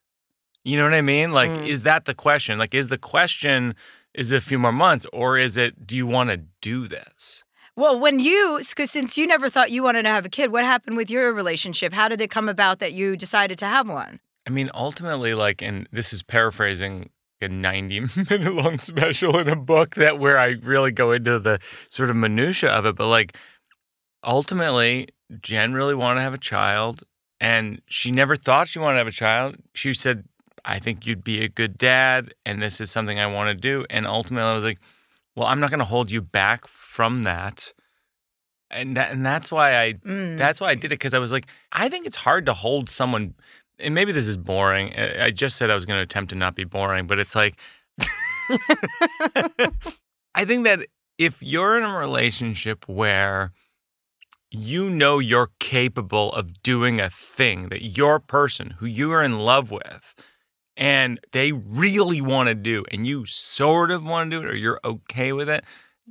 [0.64, 1.33] You know what I mean?
[1.33, 1.66] Like, Mm.
[1.66, 2.59] is that the question?
[2.59, 3.75] Like, is the question,
[4.14, 7.44] is it a few more months, or is it, do you want to do this?
[7.77, 10.96] Well, when you, since you never thought you wanted to have a kid, what happened
[10.96, 11.92] with your relationship?
[11.92, 14.20] How did it come about that you decided to have one?
[14.46, 19.57] I mean, ultimately, like, and this is paraphrasing a 90 minute long special in a
[19.57, 23.37] book that where I really go into the sort of minutia of it, but like,
[24.25, 25.09] ultimately,
[25.40, 27.05] Jen really wanted to have a child,
[27.40, 29.57] and she never thought she wanted to have a child.
[29.75, 30.25] She said,
[30.64, 33.85] I think you'd be a good dad, and this is something I want to do.
[33.90, 34.79] And ultimately, I was like,
[35.37, 37.73] well, I'm not going to hold you back from that.
[38.70, 40.37] And that, and that's why I Mm.
[40.37, 42.88] that's why I did it because I was like, I think it's hard to hold
[42.88, 43.35] someone.
[43.79, 44.92] And maybe this is boring.
[44.96, 47.35] I I just said I was going to attempt to not be boring, but it's
[47.35, 47.57] like,
[50.35, 50.87] I think that
[51.18, 53.53] if you're in a relationship where
[54.51, 59.38] you know you're capable of doing a thing that your person who you are in
[59.38, 60.14] love with
[60.81, 64.57] and they really want to do and you sort of want to do it or
[64.57, 65.64] you're okay with it,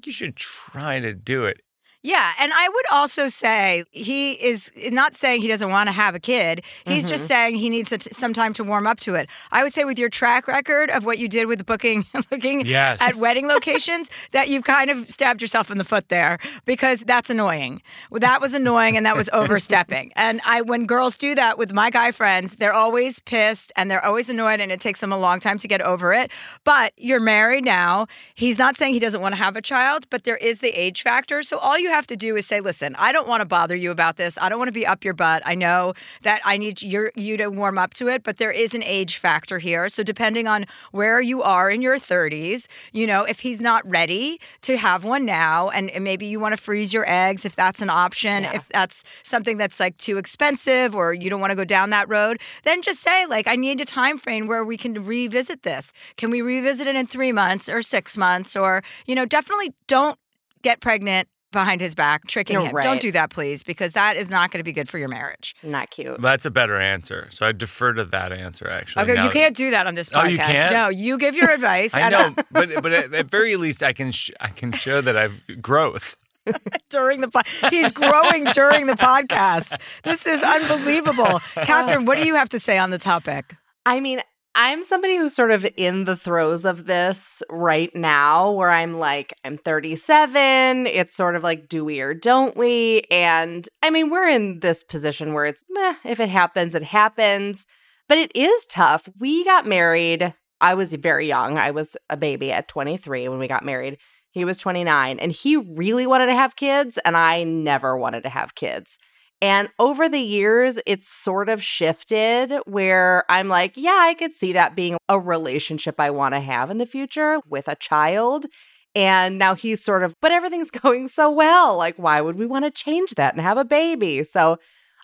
[0.05, 1.61] you should try to do it.
[2.01, 6.15] Yeah, and I would also say he is not saying he doesn't want to have
[6.15, 6.61] a kid.
[6.85, 7.27] He's just Mhm.
[7.27, 9.29] saying he needs a t- some time to warm up to it.
[9.51, 13.01] I would say with your track record of what you did with booking, looking Yes.
[13.01, 17.29] at wedding locations, that you've kind of stabbed yourself in the foot there because that's
[17.29, 17.81] annoying.
[18.09, 20.13] Well, That was annoying and that was overstepping.
[20.29, 24.03] And I, when girls do that with my guy friends, they're always pissed and they're
[24.05, 26.29] always annoyed, and it takes them a long time to get over it.
[26.63, 28.07] But you're married now.
[28.35, 31.01] He's not saying he doesn't want to have a child, but there is the age
[31.01, 31.41] factor.
[31.43, 33.91] So all you have to do is say, "Listen, I don't want to bother you
[33.91, 34.37] about this.
[34.41, 35.43] I don't want to be up your butt.
[35.45, 38.73] I know that I need your you to warm up to it, but there is
[38.73, 39.89] an age factor here.
[39.89, 44.39] So depending on where you are in your 30s, you know, if he's not ready
[44.61, 47.81] to have one now, and and maybe you want to freeze your eggs if that's
[47.81, 51.65] an option, if that's something that's like too expensive or you don't want to go
[51.65, 55.05] down that road, then just say like, I need a time frame where we can
[55.05, 55.91] revisit this.
[56.17, 58.55] Can we revisit it in three months or six months?
[58.55, 60.17] Or you know, definitely don't
[60.61, 62.75] get pregnant behind his back, tricking You're him.
[62.75, 62.83] right.
[62.83, 65.55] Don't do that, please, because that is not going to be good for your marriage.
[65.63, 66.21] Not cute.
[66.21, 67.27] That's a better answer.
[67.31, 69.03] So I defer to that answer, actually.
[69.03, 70.23] Okay, now you can't do that on this podcast.
[70.23, 70.73] Oh, you can't?
[70.73, 71.93] No, you give your advice.
[71.93, 75.01] I and- know, but but at, at very least, I can sh- I can show
[75.01, 76.15] that I've growth.
[76.89, 79.79] during the po- he's growing during the podcast.
[80.03, 81.39] This is unbelievable.
[81.53, 83.55] Catherine, what do you have to say on the topic?
[83.85, 84.21] I mean,
[84.55, 89.33] I'm somebody who's sort of in the throes of this right now, where I'm like,
[89.45, 90.87] I'm 37.
[90.87, 93.03] It's sort of like, do we or don't we?
[93.11, 97.65] And I mean, we're in this position where it's, meh, if it happens, it happens.
[98.07, 99.07] But it is tough.
[99.19, 100.33] We got married.
[100.59, 101.57] I was very young.
[101.57, 103.97] I was a baby at 23 when we got married.
[104.31, 108.29] He was 29, and he really wanted to have kids, and I never wanted to
[108.29, 108.97] have kids.
[109.41, 114.53] And over the years, it's sort of shifted where I'm like, yeah, I could see
[114.53, 118.47] that being a relationship I want to have in the future with a child.
[118.95, 121.77] And now he's sort of, but everything's going so well.
[121.77, 124.23] Like, why would we want to change that and have a baby?
[124.23, 124.57] So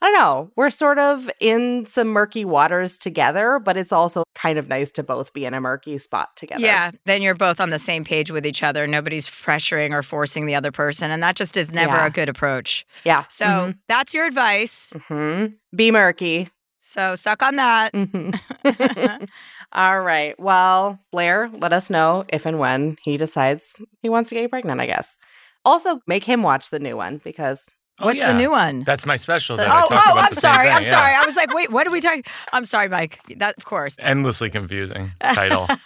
[0.05, 0.51] I don't know.
[0.55, 5.03] We're sort of in some murky waters together, but it's also kind of nice to
[5.03, 6.61] both be in a murky spot together.
[6.61, 8.85] Yeah, then you're both on the same page with each other.
[8.85, 12.05] Nobody's pressuring or forcing the other person, and that just is never Yeah.
[12.05, 12.85] a good approach.
[13.03, 13.23] Yeah.
[13.29, 13.77] So Mhm.
[13.87, 14.93] that's your advice.
[15.07, 15.45] hmm
[15.75, 16.49] Be murky.
[16.79, 17.91] So suck on that.
[19.73, 20.39] All right.
[20.39, 24.49] Well, Blair, let us know if and when he decides he wants to get you
[24.49, 25.17] pregnant, I guess.
[25.65, 28.83] Also, make him watch the new one because Oh, What's the new one?
[28.83, 29.55] That's my special.
[29.55, 30.67] That oh, oh, I'm sorry.
[30.67, 30.89] thing, I'm yeah.
[30.89, 31.15] sorry.
[31.15, 32.23] I was like, wait, what are we talking?
[32.51, 33.21] I'm sorry, Mike.
[33.37, 33.95] That of course.
[33.99, 35.67] Endlessly confusing title.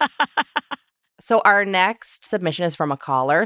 [1.21, 3.45] So, our next submission is from a caller.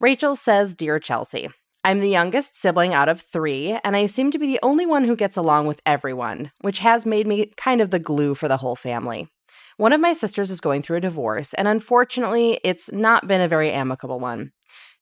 [0.00, 1.48] Rachel says Dear Chelsea,
[1.84, 5.04] I'm the youngest sibling out of three, and I seem to be the only one
[5.04, 8.56] who gets along with everyone, which has made me kind of the glue for the
[8.56, 9.28] whole family.
[9.76, 13.48] One of my sisters is going through a divorce, and unfortunately, it's not been a
[13.48, 14.52] very amicable one.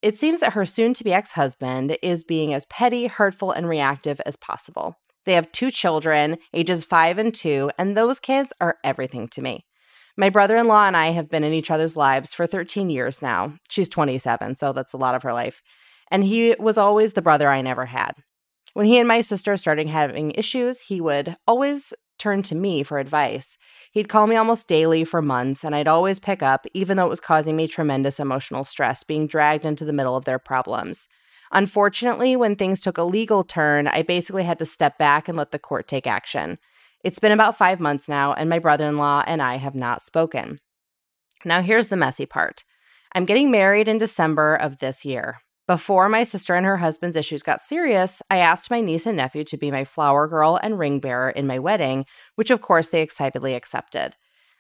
[0.03, 3.69] It seems that her soon to be ex husband is being as petty, hurtful, and
[3.69, 4.97] reactive as possible.
[5.25, 9.65] They have two children, ages five and two, and those kids are everything to me.
[10.17, 13.23] My brother in law and I have been in each other's lives for 13 years
[13.23, 13.55] now.
[13.71, 15.63] She's 27, so that's a lot of her life.
[16.11, 18.13] And he was always the brother I never had.
[18.75, 22.99] When he and my sister started having issues, he would always turn to me for
[22.99, 23.57] advice.
[23.93, 27.11] He'd call me almost daily for months, and I'd always pick up, even though it
[27.11, 31.09] was causing me tremendous emotional stress being dragged into the middle of their problems.
[31.53, 35.51] Unfortunately, when things took a legal turn, I basically had to step back and let
[35.51, 36.59] the court take action.
[37.05, 40.03] It's been about five months now, and my brother in law and I have not
[40.03, 40.61] spoken.
[41.45, 42.65] Now, here's the messy part
[43.15, 45.41] I'm getting married in December of this year.
[45.73, 49.43] Before my sister and her husband's issues got serious, I asked my niece and nephew
[49.45, 52.05] to be my flower girl and ring bearer in my wedding,
[52.35, 54.15] which of course they excitedly accepted.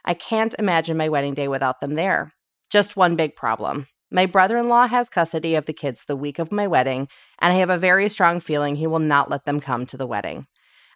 [0.06, 2.32] I can't imagine my wedding day without them there.
[2.70, 3.88] Just one big problem.
[4.10, 7.08] My brother in law has custody of the kids the week of my wedding,
[7.38, 10.06] and I have a very strong feeling he will not let them come to the
[10.06, 10.46] wedding.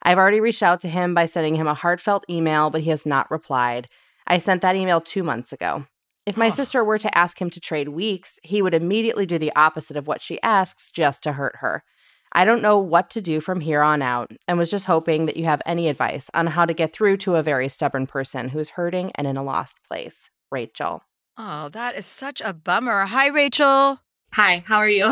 [0.03, 3.05] I've already reached out to him by sending him a heartfelt email, but he has
[3.05, 3.87] not replied.
[4.27, 5.85] I sent that email two months ago.
[6.27, 9.55] If my sister were to ask him to trade weeks, he would immediately do the
[9.55, 11.85] opposite of what she asks just to hurt her.
[12.33, 15.37] I don't know what to do from here on out and was just hoping that
[15.37, 18.71] you have any advice on how to get through to a very stubborn person who's
[18.71, 20.29] hurting and in a lost place.
[20.51, 21.03] Rachel.
[21.39, 23.05] Oh, that is such a bummer.
[23.07, 24.01] Hi, Rachel.
[24.33, 25.05] Hi, how are you?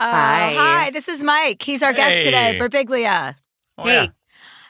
[0.00, 0.52] Uh, Hi.
[0.54, 1.62] Hi, this is Mike.
[1.62, 3.34] He's our guest today, Birbiglia.
[3.78, 3.94] Oh, Hey.
[3.94, 4.06] yeah.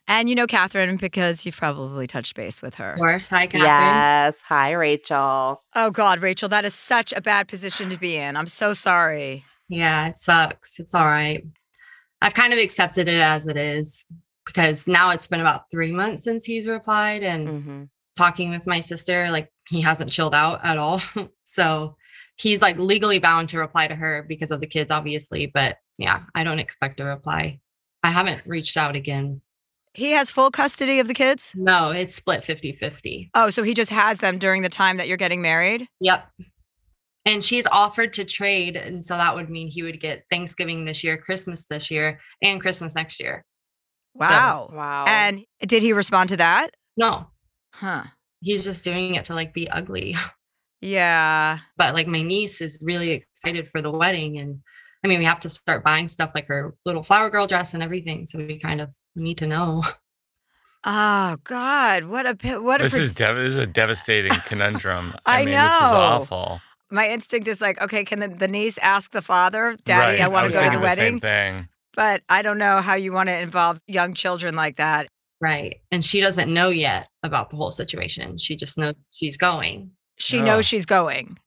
[0.08, 2.92] And you know Catherine because you've probably touched base with her.
[2.92, 3.28] Of course.
[3.28, 3.62] Hi, Catherine.
[3.64, 4.40] Yes.
[4.48, 5.62] Hi, Rachel.
[5.76, 8.34] Oh, God, Rachel, that is such a bad position to be in.
[8.34, 9.44] I'm so sorry.
[9.68, 10.80] Yeah, it sucks.
[10.80, 11.44] It's all right.
[12.22, 14.06] I've kind of accepted it as it is
[14.46, 17.82] because now it's been about three months since he's replied and Mm-hmm.
[18.16, 21.02] talking with my sister, like he hasn't chilled out at all.
[21.44, 21.96] so
[22.36, 25.46] he's like legally bound to reply to her because of the kids, obviously.
[25.46, 27.60] But yeah, I don't expect a reply.
[28.02, 29.42] I haven't reached out again.
[29.98, 31.52] He has full custody of the kids?
[31.56, 33.30] No, it's split 50 50.
[33.34, 35.88] Oh, so he just has them during the time that you're getting married?
[36.00, 36.24] Yep.
[37.24, 38.76] And she's offered to trade.
[38.76, 42.60] And so that would mean he would get Thanksgiving this year, Christmas this year, and
[42.60, 43.44] Christmas next year.
[44.14, 44.70] Wow.
[44.72, 45.04] Wow.
[45.08, 46.70] And did he respond to that?
[46.96, 47.26] No,
[47.74, 48.04] Huh.
[48.40, 50.14] he's just doing it to like be ugly.
[50.80, 51.58] Yeah.
[51.76, 54.38] But like my niece is really excited for the wedding.
[54.38, 54.60] And
[55.04, 57.82] I mean, we have to start buying stuff like her little flower girl dress and
[57.82, 58.26] everything.
[58.26, 59.82] So we kind of need to know.
[60.84, 65.14] Oh God, what a what a This is dev- this is a devastating conundrum.
[65.26, 66.60] I mean, this is awful.
[66.90, 70.20] my instinct is like, okay, can the, the niece ask the father, Daddy, right.
[70.20, 71.14] I want to go to the wedding?
[71.14, 71.68] same thing.
[71.94, 75.08] But I don't know how you want to involve young children like that.
[75.40, 75.80] Right.
[75.90, 78.38] And she doesn't know yet about the whole situation.
[78.38, 79.90] She just knows she's going.
[80.16, 80.44] She Oh.
[80.44, 81.38] knows she's going.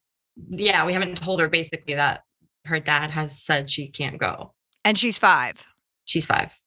[0.49, 0.85] Yeah.
[0.85, 2.23] We haven't told her basically that
[2.65, 4.53] her dad has said she can't go.
[4.83, 5.65] And she's five.
[6.05, 6.57] She's five.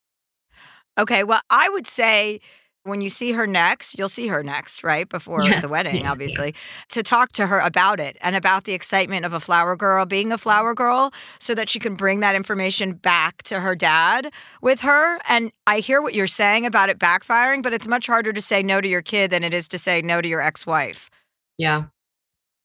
[0.99, 1.25] Okay.
[1.25, 2.41] Well, I would say
[2.85, 5.09] when you see her next, you'll see her next, right?
[5.09, 5.61] Before Yeah.
[5.61, 6.13] the wedding, Yeah.
[6.13, 6.55] obviously,
[6.91, 10.31] to talk to her about it and about the excitement of a flower girl being
[10.33, 14.81] a flower girl so that she can bring that information back to her dad with
[14.81, 15.19] her.
[15.27, 18.63] And I hear what you're saying about it backfiring, but it's much harder to say
[18.63, 21.09] no to your kid than it is to say no to your ex wife.
[21.57, 21.85] Yeah.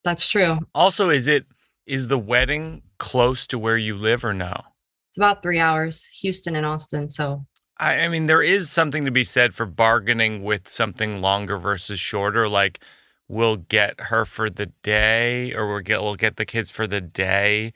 [0.03, 0.59] That's true.
[0.75, 1.45] Also, is it
[1.85, 4.63] is the wedding close to where you live or no?
[5.09, 7.09] It's about three hours, Houston and Austin.
[7.09, 7.45] So
[7.79, 11.99] I, I mean, there is something to be said for bargaining with something longer versus
[11.99, 12.49] shorter.
[12.49, 12.79] Like,
[13.27, 17.01] we'll get her for the day, or we'll get we'll get the kids for the
[17.01, 17.73] day,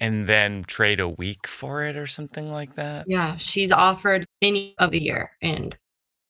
[0.00, 3.08] and then trade a week for it, or something like that.
[3.08, 5.32] yeah, she's offered any of a year.
[5.42, 5.76] And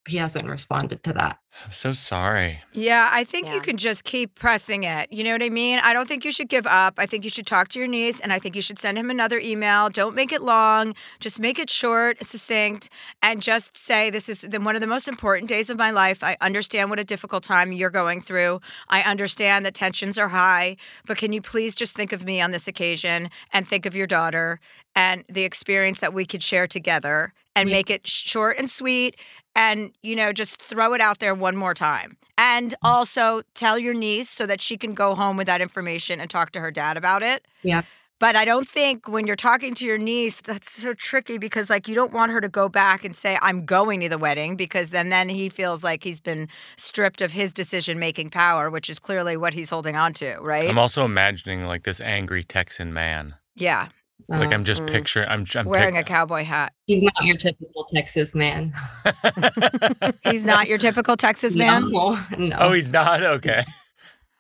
[0.09, 1.39] he hasn't responded to that.
[1.65, 2.61] I'm so sorry.
[2.73, 5.13] Yeah, I think you can just keep pressing it.
[5.13, 5.81] You know what I mean?
[5.81, 6.95] I don't think you should give up.
[6.97, 9.11] I think you should talk to your niece and I think you should send him
[9.11, 9.91] another email.
[9.91, 10.95] Don't make it long.
[11.21, 12.89] Just make it short, succinct,
[13.23, 16.25] and just say, This is one of the most important days of my life.
[16.25, 18.61] I understand what a difficult time you're going through.
[18.89, 22.51] I understand that tensions are high, but can you please just think of me on
[22.51, 24.59] this occasion and think of your daughter
[24.97, 29.17] and the experience that we could share together and make it short and sweet
[29.55, 32.17] and you know just throw it out there one more time.
[32.39, 32.75] And mm.
[32.83, 36.53] also tell your niece so that she can go home with that information and talk
[36.53, 37.47] to her dad about it.
[37.63, 37.83] Yeah.
[38.19, 41.89] but i don't think when you're talking to your niece that's so tricky because like
[41.89, 44.91] you don't want her to go back and say i'm going to the wedding because
[44.91, 48.99] then then he feels like he's been stripped of his decision making power which is
[48.99, 50.69] clearly what he's holding on to right?
[50.69, 53.35] I'm also imagining like this angry Texan man.
[53.57, 53.89] yeah
[54.29, 54.89] Like I'm just Mhm.
[54.91, 55.29] picturing.
[55.29, 58.73] I'm, I'm wearing pic- a cowboy hat He's not your typical Texas man.
[60.23, 62.57] he's not your typical texas man No, no.
[62.61, 63.65] Oh, he's not okay.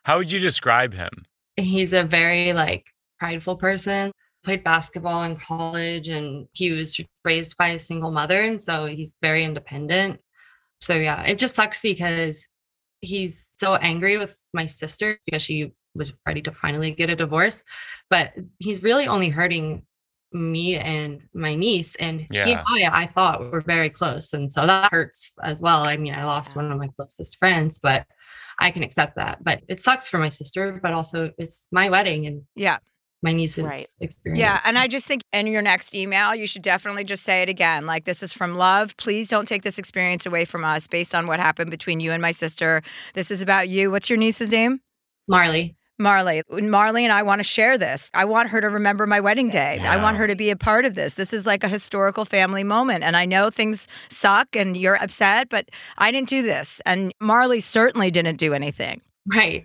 [0.04, 1.10] How would you describe him?
[1.56, 2.86] he's a very like
[3.20, 4.10] prideful person
[4.42, 9.14] played basketball in college and he was raised by a single mother and so he's
[9.20, 10.18] very independent
[10.80, 12.46] so yeah it just sucks because
[13.02, 17.62] he's so angry with my sister because she was ready to finally get a divorce
[18.10, 19.84] but he's really only hurting
[20.32, 22.90] me and my niece and he and Yeah.
[22.90, 26.24] I, I thought were very close and so that hurts as well i mean i
[26.24, 28.06] lost one of my closest friends but
[28.58, 32.26] i can accept that but it sucks for my sister but also it's my wedding
[32.26, 32.78] and yeah
[33.22, 33.86] my niece's Right.
[34.00, 37.42] experience Yeah, and I just think in your next email, you should definitely just say
[37.42, 37.86] it again.
[37.86, 38.96] Like, this is from love.
[38.96, 42.20] Please don't take this experience away from us based on what happened between you and
[42.20, 42.82] my sister.
[43.14, 43.92] This is about you.
[43.92, 44.80] What's your niece's name?
[45.28, 46.42] marley Marley.
[46.50, 48.10] Marley and I want to share this.
[48.12, 49.78] I want her to remember my wedding day.
[49.78, 51.14] I want her to be a part of this.
[51.14, 53.04] This is like a historical family moment.
[53.04, 56.80] And I know things suck and you're upset, but I didn't do this.
[56.84, 59.00] And Marley certainly didn't do anything.
[59.26, 59.64] right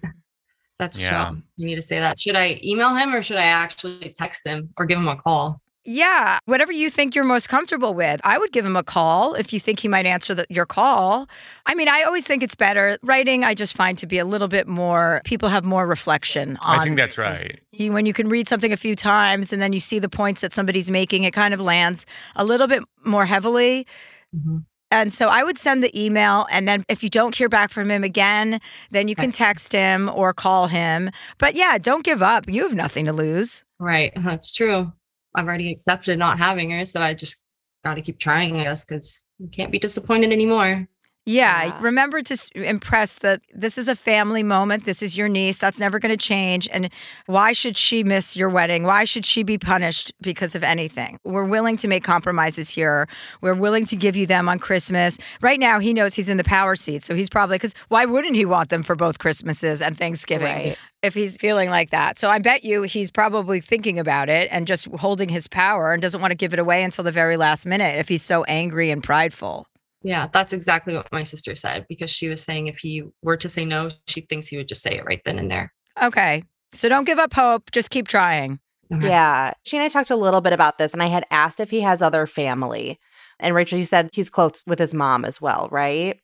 [0.80, 1.30] that's Yeah.
[1.30, 4.46] true you need to say that should i email him or should i actually text
[4.46, 5.60] him or give him a call
[5.90, 8.20] Yeah, whatever you think you're most comfortable with.
[8.26, 11.30] I would give him a call if you think he might answer the, your call.
[11.66, 12.98] I mean, I always think it's better.
[13.04, 16.80] Writing, I just find to be a little bit more, people have more reflection on
[16.80, 17.62] I think that's right.
[17.72, 20.42] you, when you can read something a few times and then you see the points
[20.42, 23.88] that somebody's making, it kind of lands a little bit more heavily.
[24.36, 24.58] Mm-hmm.
[24.92, 26.48] And so I would send the email.
[26.52, 28.60] And then if you don't hear back from him again,
[28.92, 31.12] then you can text him or call him.
[31.38, 32.50] But yeah, don't give up.
[32.50, 33.64] You have nothing to lose.
[33.80, 34.92] right that's true
[35.38, 37.38] i've already accepted not having her so i just
[37.86, 40.88] got to keep trying i guess because you can't be disappointed anymore
[41.28, 44.86] Yeah, remember to impress that this is a family moment.
[44.86, 45.58] This is your niece.
[45.58, 46.70] That's never going to change.
[46.72, 46.90] And
[47.26, 48.84] why should she miss your wedding?
[48.84, 51.20] Why should she be punished because of anything?
[51.26, 53.10] We're willing to make compromises here.
[53.42, 55.18] We're willing to give you them on Christmas.
[55.42, 57.04] Right now, he knows he's in the power seat.
[57.04, 60.48] So he's probably, because why wouldn't he want them for both Christmases and Thanksgiving?
[60.48, 60.78] Right.
[61.04, 62.20] If he's feeling like that.
[62.20, 66.02] So I bet you he's probably thinking about it and just holding his power and
[66.02, 68.92] doesn't want to give it away until the very last minute if he's so angry
[68.92, 69.68] and prideful.
[70.04, 73.50] Yeah that's exactly what my sister said because she was saying if he were to
[73.50, 75.72] say no she thinks he would just say it right then and there
[76.02, 76.44] Okay.
[76.74, 77.72] So don't give up hope.
[77.72, 78.60] Just keep trying.
[78.90, 79.54] Yeah.
[79.64, 81.82] She and I talked a little bit about this, and I had asked if he
[81.82, 83.00] has other family.
[83.40, 86.20] And Rachel, you said he's close with his mom as well, right?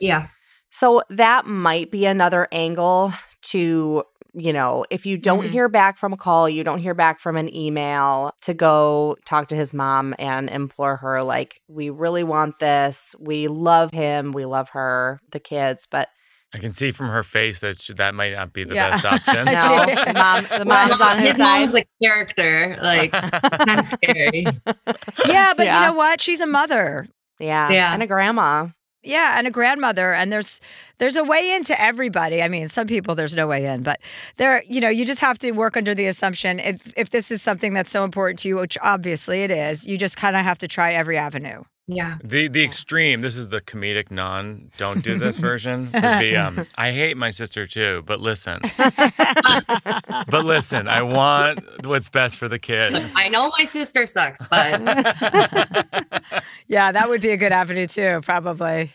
[0.00, 0.28] yeah
[0.70, 3.12] So that might be another angle
[3.50, 4.02] to,
[4.34, 5.50] you know, if you don't Mhm.
[5.50, 9.48] hear back from a call, you don't hear back from an email, to go talk
[9.48, 13.14] to his mom and implore her, like, we really want this.
[13.18, 14.32] We love him.
[14.32, 16.08] We love her, the kids, but
[16.54, 18.90] I can see from her face that sh- that might not be the Yeah.
[19.00, 19.44] best option.
[19.44, 21.60] no, the mom, the mom's on his, his side.
[21.60, 24.46] mom's a character like kind of scary
[25.26, 25.80] Yeah, but Yeah.
[25.80, 26.22] you know what?
[26.22, 27.06] She's a mother.
[27.38, 27.70] yeah.
[27.70, 27.92] Yeah.
[27.92, 28.68] And a grandma.
[29.02, 30.60] Yeah, and a grandmother and there's
[30.98, 32.42] there's a way into everybody.
[32.42, 34.00] I mean, some people there's no way in, but
[34.38, 37.40] there you know, you just have to work under the assumption if if this is
[37.40, 40.58] something that's so important to you, which obviously it is, you just kind of have
[40.58, 41.62] to try every avenue.
[41.88, 45.90] Yeah The the extreme, this is the comedic non don't do this version.
[45.92, 48.60] Would be um I hate my sister too, but listen.
[48.78, 53.12] but listen, I want what's best for the kids.
[53.16, 54.80] i know my sister sucks but
[56.68, 58.92] Yeah, that would be a good avenue too, probably.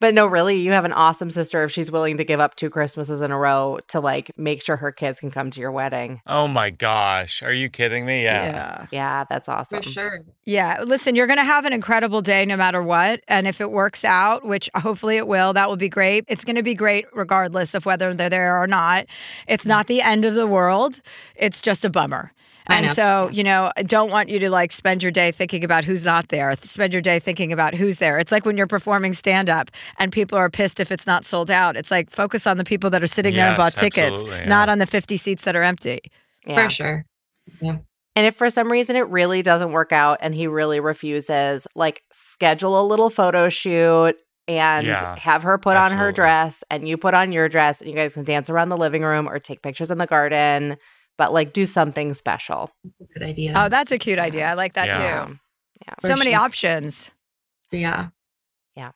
[0.00, 2.70] But no, really, you have an awesome sister if she's willing to give up two
[2.70, 6.20] Christmases in a row to like make sure her kids can come to your wedding.
[6.26, 7.42] Oh my gosh.
[7.42, 8.22] Are you kidding me?
[8.22, 8.44] Yeah.
[8.44, 8.86] Yeah.
[8.92, 9.82] Yeah, that's awesome.
[9.82, 13.20] for sure Yeah, listen, you're going to have an incredible day no matter what.
[13.26, 16.24] And if it works out, which hopefully it will, that will be great.
[16.28, 19.06] It's going to be great regardless of whether they're there or not.
[19.48, 19.68] It's mm.
[19.68, 21.00] not the end of the world,
[21.34, 22.32] it's just a bummer.
[22.68, 22.92] I And know.
[22.92, 26.04] so, you know, I don't want you to like spend your day thinking about who's
[26.04, 26.54] not there.
[26.56, 28.18] Spend your day thinking about who's there.
[28.18, 31.50] It's like when you're performing stand up and people are pissed if it's not sold
[31.50, 31.76] out.
[31.76, 34.44] It's like focus on the people that are sitting there and bought tickets, yeah.
[34.46, 36.00] not on the 50 seats that are empty.
[36.46, 36.64] Yeah.
[36.66, 37.04] For sure.
[37.60, 37.78] Yeah.
[38.16, 42.02] And if for some reason it really doesn't work out and he really refuses, like
[42.12, 44.16] schedule a little photo shoot
[44.48, 47.88] and Yeah, have her put on her dress and you put on your dress and
[47.90, 50.76] you guys can dance around the living room or take pictures in the garden,
[51.18, 52.70] but like do something special.
[53.14, 53.52] Good idea.
[53.54, 54.46] Oh, that's a cute idea.
[54.48, 55.26] I like that Yeah.
[55.26, 55.38] too.
[55.86, 55.94] Yeah.
[56.00, 56.40] So For many sure.
[56.40, 57.10] options.
[57.70, 58.08] Yeah.
[58.76, 58.92] Yeah.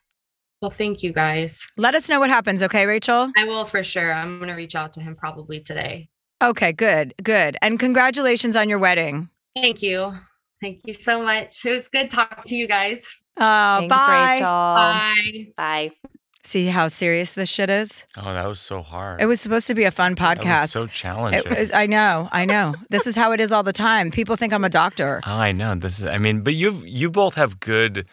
[0.61, 1.65] Well, thank you guys.
[1.77, 3.31] Let us know what happens, okay, Rachel?
[3.37, 4.11] I will for sure.
[4.13, 6.09] I'm going to reach out to him probably today.
[6.41, 7.57] Okay, good, good.
[7.61, 9.29] And congratulations on your wedding.
[9.55, 10.11] Thank you.
[10.61, 11.65] Thank you so much.
[11.65, 13.05] It was good talking to you guys.
[13.37, 14.31] Oh, Thanks, bye.
[14.33, 14.45] Rachel.
[15.57, 15.91] Bye.
[15.91, 16.09] Bye.
[16.45, 18.05] See how serious this shit is?
[18.17, 19.21] Oh, that was so hard.
[19.21, 20.61] It was supposed to be a fun podcast.
[20.61, 21.49] was so challenging.
[21.49, 22.75] Was, I know, I know.
[22.89, 24.11] this is how it is all the time.
[24.11, 25.21] People think I'm a doctor.
[25.25, 25.73] Oh, I know.
[25.75, 26.05] This is.
[26.05, 28.05] I mean, but you've you both have good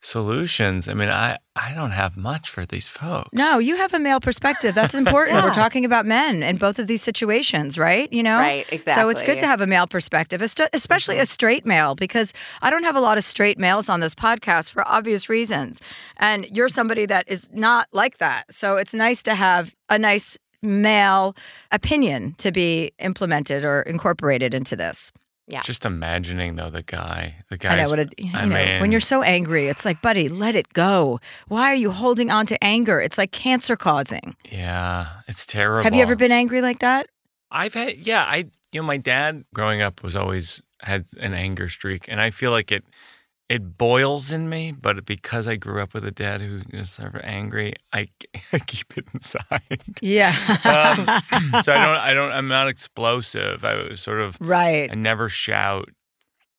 [0.00, 0.88] solutions.
[0.88, 3.30] I mean, I I don't have much for these folks.
[3.32, 4.74] No, you have a male perspective.
[4.74, 5.42] That's important.
[5.42, 8.12] We're talking about men in both of these situations, right?
[8.12, 8.38] You know?
[8.38, 9.02] Right, exactly.
[9.02, 11.22] So it's good to have a male perspective, est- especially mm-hmm.
[11.22, 12.32] a straight male, because
[12.62, 15.80] I don't have a lot of straight males on this podcast for obvious reasons.
[16.16, 18.54] And you're somebody that is not like that.
[18.54, 21.36] So it's nice to have a nice male
[21.72, 25.12] opinion to be implemented or incorporated into this.
[25.48, 25.62] Yeah.
[25.62, 27.72] Just imagining though the guy, the guy.
[27.78, 30.28] I know what it, you I know, mean, when you're so angry, it's like, buddy,
[30.28, 31.20] let it go.
[31.48, 33.00] Why are you holding on to anger?
[33.00, 34.36] It's like cancer causing.
[34.50, 35.84] yeah, it's terrible.
[35.84, 37.08] Have you ever been angry like that?
[37.50, 41.68] I've had yeah, I you know my dad growing up was always had an anger
[41.70, 42.84] streak and I feel like it
[43.48, 47.14] it boils in me, but because I grew up with a dad who is sort
[47.14, 48.08] of angry, I,
[48.52, 49.82] I keep it inside.
[50.02, 50.34] Yeah.
[50.64, 53.64] um, so I don't I don't I'm not explosive.
[53.64, 54.90] I was sort of right.
[54.90, 55.88] I never shout.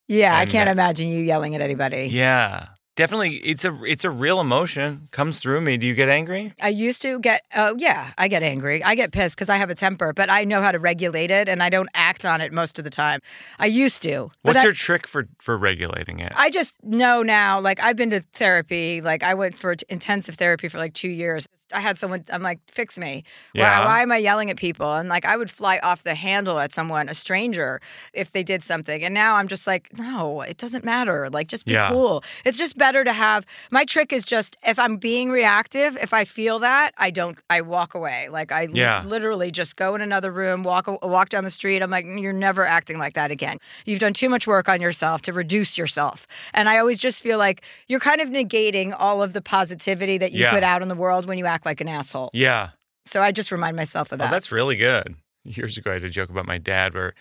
[0.07, 2.07] Yeah, I can't that- imagine you yelling at anybody.
[2.11, 2.69] Yeah.
[2.99, 5.77] Definitely it's a it's a real emotion comes through me.
[5.77, 6.51] Do you get angry?
[6.61, 8.83] I used to get, oh, yeah, I get angry.
[8.83, 11.47] I get pissed because I have a temper, but I know how to regulate it
[11.47, 13.21] and I don't act on it most of the time.
[13.57, 14.31] I used to.
[14.41, 16.33] What's I- your trick for for regulating it?
[16.35, 18.99] I just know now, like, I've been to therapy.
[18.99, 21.47] Like, I went for intensive therapy for like two years.
[21.71, 23.23] I had someone, I'm like, fix me.
[23.53, 23.79] Yeah.
[23.81, 24.91] Why, why am I yelling at people?
[24.95, 27.79] And like, I would fly off the handle at someone, a stranger,
[28.11, 29.03] if they did something.
[29.05, 31.29] And now I'm just like, no, it doesn't matter.
[31.29, 31.89] Like, just be Yeah.
[31.91, 32.23] cool.
[32.43, 36.25] It's just better to have, my trick is just if I'm being reactive, if I
[36.25, 38.27] feel that, I don't, I walk away.
[38.29, 41.81] Like, I li- literally just go in another room, walk, walk down the street.
[41.81, 43.57] I'm like, you're never acting like that again.
[43.85, 46.27] You've done too much work on yourself to reduce yourself.
[46.53, 50.31] And I always just feel like you're kind of negating all of the positivity that
[50.31, 50.51] you Yeah.
[50.51, 52.29] put out in the world when you act like an asshole.
[52.33, 52.69] yeah.
[53.05, 54.29] So I just remind myself of Oh, that.
[54.31, 55.15] that's really good.
[55.43, 57.15] Years ago, I had a joke about my dad where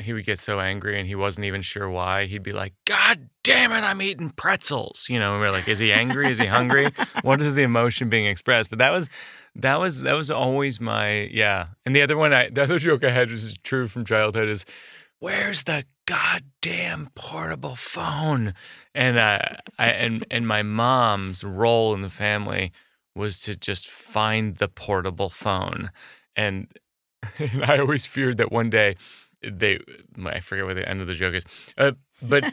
[0.00, 2.24] he would get so angry and he wasn't even sure why.
[2.24, 5.06] He'd be like, God damn it, I'm eating pretzels.
[5.08, 6.30] You know, and we're like, is he angry?
[6.30, 6.90] Is he hungry?
[7.22, 8.70] what is the emotion being expressed?
[8.70, 9.08] But that was
[9.56, 11.68] that was that was always my yeah.
[11.84, 14.64] And the other one I the other joke I had is true from childhood is
[15.18, 18.54] where's the goddamn portable phone?
[18.94, 19.40] And uh,
[19.78, 22.72] I and and my mom's role in the family
[23.14, 25.90] was to just find the portable phone,
[26.34, 26.66] and,
[27.38, 28.96] and I always feared that one day
[29.50, 29.78] they
[30.24, 31.44] I forget what the end of the joke is,
[31.78, 31.92] uh,
[32.22, 32.44] but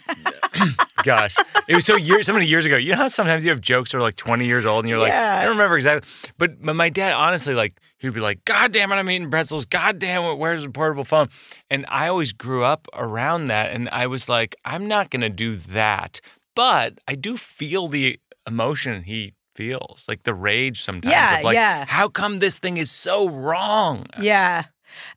[1.03, 1.35] gosh,
[1.67, 2.77] it was so years so many years ago.
[2.77, 4.99] You know how sometimes you have jokes that are like twenty years old, and you're
[4.99, 6.09] like, I don't remember exactly.
[6.37, 9.65] But but my dad, honestly, like he'd be like, God damn it, I'm eating pretzels.
[9.65, 11.29] God damn it, where's the portable phone?
[11.69, 15.55] And I always grew up around that, and I was like, I'm not gonna do
[15.55, 16.19] that.
[16.55, 21.11] But I do feel the emotion he feels, like the rage sometimes.
[21.11, 21.85] Yeah, of like, yeah.
[21.85, 24.05] How come this thing is so wrong?
[24.19, 24.65] Yeah.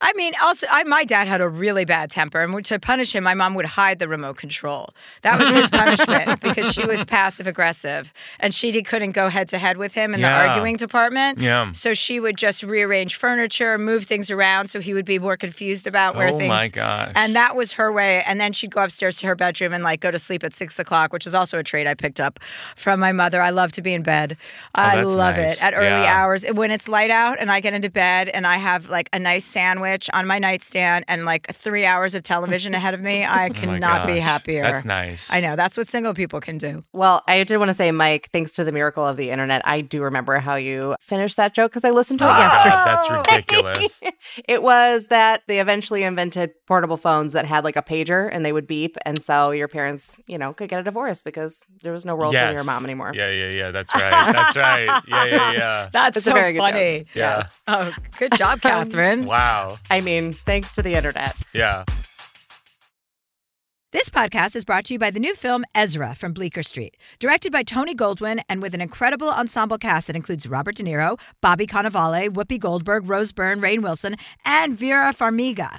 [0.01, 3.25] I mean, also, I, my dad had a really bad temper, and to punish him,
[3.25, 4.91] my mom would hide the remote control.
[5.23, 9.59] That was his punishment because she was passive aggressive, and she couldn't go head to
[9.59, 10.43] head with him in Yeah.
[10.43, 11.39] the arguing department.
[11.39, 11.73] Yeah.
[11.73, 15.87] So she would just rearrange furniture, move things around, so he would be more confused
[15.87, 16.49] about where Oh things.
[16.49, 17.13] my gosh.
[17.17, 18.23] And that was her way.
[18.27, 20.79] And then she'd go upstairs to her bedroom and like go to sleep at six
[20.79, 22.39] o'clock, which is also a trait I picked up
[22.77, 23.43] from my mother.
[23.43, 24.37] I love to be in bed.
[24.75, 25.57] Oh, I Oh, that's love nice.
[25.57, 26.15] it at early Yeah.
[26.23, 29.19] hours when it's light out and I get into bed and I have like a
[29.19, 33.25] nice sandwich on my nightstand and like three hours of television ahead of me.
[33.25, 34.63] I Oh cannot be happier.
[34.63, 35.33] That's nice.
[35.33, 35.57] I know.
[35.57, 36.83] That's what single people can do.
[36.93, 39.81] Well, I did want to say, Mike, thanks to the miracle of the internet, I
[39.81, 42.71] do remember how you finished that joke because I listened to Oh it my yesterday.
[42.75, 44.03] God, that's ridiculous.
[44.49, 48.53] it was that they eventually invented portable phones that had like a pager and they
[48.53, 48.97] would beep.
[49.05, 52.33] And so your parents, you know, could get a divorce because there was no role
[52.33, 53.13] for your mom anymore.
[53.15, 53.71] Yeah, yeah, yeah.
[53.71, 54.33] That's right.
[54.33, 55.03] That's right.
[55.09, 55.89] Yeah, yeah, yeah.
[55.93, 56.73] That's It's a so very good joke.
[56.73, 57.07] funny.
[57.15, 57.47] Yeah.
[57.69, 59.27] Oh, good job, Catherine.
[59.27, 59.54] Wow.
[59.91, 61.37] I mean, thanks to the internet.
[61.53, 61.85] Yeah.
[63.95, 67.53] This podcast is brought to you by the new film Ezra from Bleecker Street, directed
[67.53, 71.65] by Tony Goldwyn and with an incredible ensemble cast that includes Robert De Niro, Bobby
[71.65, 75.79] Cannavale, Whoopi Goldberg, Rose Byrne, Rainn Wilson, and Vera Farmiga.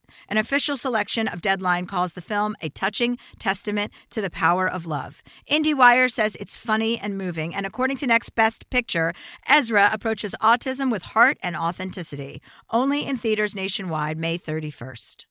[0.29, 4.85] An official selection of Deadline calls the film a touching testament to the power of
[4.85, 5.23] love.
[5.49, 9.13] IndieWire says it's funny and moving, and according to Next Best Picture,
[9.47, 12.41] Ezra approaches autism with heart and authenticity.
[12.69, 15.25] Only in theaters nationwide May 31st.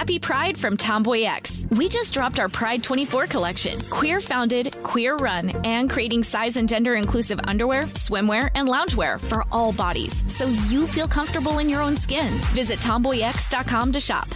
[0.00, 1.66] Happy Pride from Tomboy X.
[1.70, 3.78] We just dropped our Pride 24 collection.
[3.90, 9.44] Queer founded, queer run, and creating size and gender inclusive underwear, swimwear, and loungewear for
[9.52, 12.32] all bodies so you feel comfortable in your own skin.
[12.54, 14.28] Visit tomboyx.com to shop.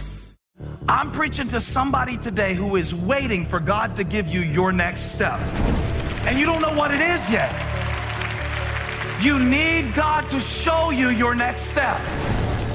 [0.87, 5.13] I'm preaching to somebody today who is waiting for God to give you your next
[5.13, 5.39] step.
[6.27, 7.51] And you don't know what it is yet.
[9.21, 11.99] You need God to show you your next step.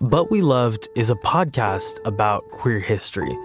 [0.00, 3.38] But We Loved is a podcast about queer history.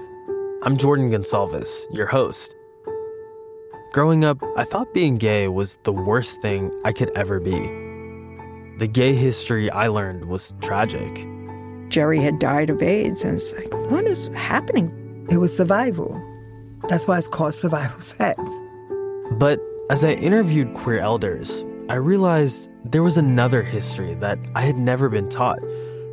[0.63, 2.55] I'm Jordan Gonsalves, your host.
[3.93, 7.59] Growing up, I thought being gay was the worst thing I could ever be.
[8.79, 11.27] The gay history I learned was tragic.
[11.89, 15.27] Jerry had died of AIDS, and it's like, what is happening?
[15.29, 16.19] It was survival.
[16.87, 18.41] That's why it's called survival sex.
[19.33, 19.59] But
[19.91, 25.09] as I interviewed queer elders, I realized there was another history that I had never
[25.09, 25.59] been taught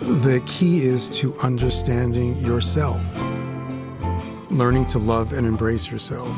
[0.00, 3.00] The key is to understanding yourself,
[4.50, 6.36] learning to love and embrace yourself.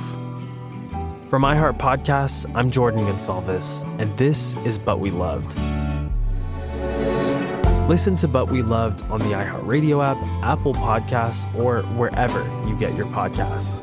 [1.30, 5.58] From iHeart Podcasts, I'm Jordan Gonsalves, and this is But We Loved.
[7.88, 12.94] Listen to But We Loved on the iHeartRadio app, Apple Podcasts, or wherever you get
[12.94, 13.82] your podcasts.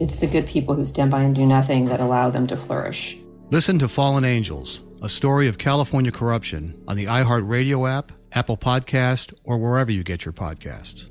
[0.00, 3.18] It's the good people who stand by and do nothing that allow them to flourish.
[3.50, 9.34] Listen to Fallen Angels, a story of California corruption on the iHeartRadio app, Apple Podcast,
[9.44, 11.10] or wherever you get your podcasts.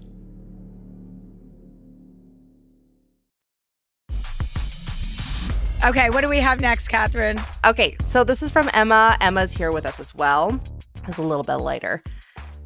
[5.86, 7.40] Okay, what do we have next, Catherine?
[7.66, 9.16] Okay, so this is from Emma.
[9.22, 10.60] Emma's here with us as well.
[11.08, 12.02] It's a little bit lighter.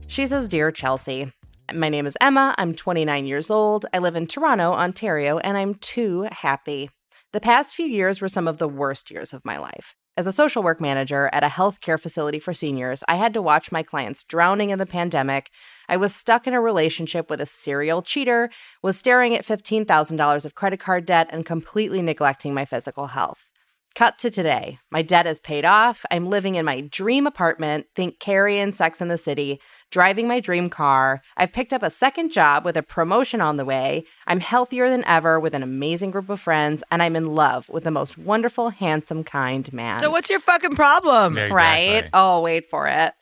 [0.07, 1.31] She says, Dear Chelsea,
[1.71, 2.53] my name is Emma.
[2.57, 3.85] I'm 29 years old.
[3.93, 6.89] I live in Toronto, Ontario, and I'm too happy.
[7.31, 9.95] The past few years were some of the worst years of my life.
[10.15, 13.71] As a social work manager at a healthcare facility for seniors, I had to watch
[13.71, 15.49] my clients drowning in the pandemic.
[15.89, 18.51] I was stuck in a relationship with a serial cheater,
[18.83, 23.47] was staring at $15,000 of credit card debt, and completely neglecting my physical health.
[23.95, 24.79] Cut to today.
[24.89, 26.03] My debt is paid off.
[26.09, 27.85] I'm living in my dream apartment.
[27.93, 29.61] Think Carrie and Sex in the City.
[29.91, 31.21] Driving my dream car.
[31.37, 34.05] I've picked up a second job with a promotion on the way.
[34.25, 36.83] I'm healthier than ever with an amazing group of friends.
[36.89, 39.99] And I'm in love with the most wonderful, handsome, kind man.
[39.99, 41.37] So, what's your fucking problem?
[41.37, 42.09] Yeah, Right?
[42.13, 43.13] Oh, wait for it.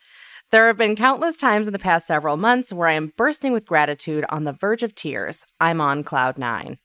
[0.52, 3.66] There have been countless times in the past several months where I am bursting with
[3.66, 5.44] gratitude on the verge of tears.
[5.60, 6.78] I'm on cloud nine.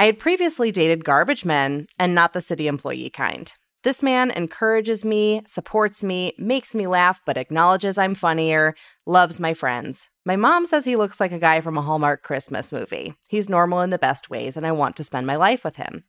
[0.00, 3.52] I had previously dated garbage men and not the city employee kind.
[3.82, 8.74] This man encourages me, supports me, makes me laugh, but acknowledges I'm funnier,
[9.04, 10.08] loves my friends.
[10.24, 13.12] My mom says he looks like a guy from a Hallmark Christmas movie.
[13.28, 16.04] He's normal in the best ways, and I want to spend my life with him.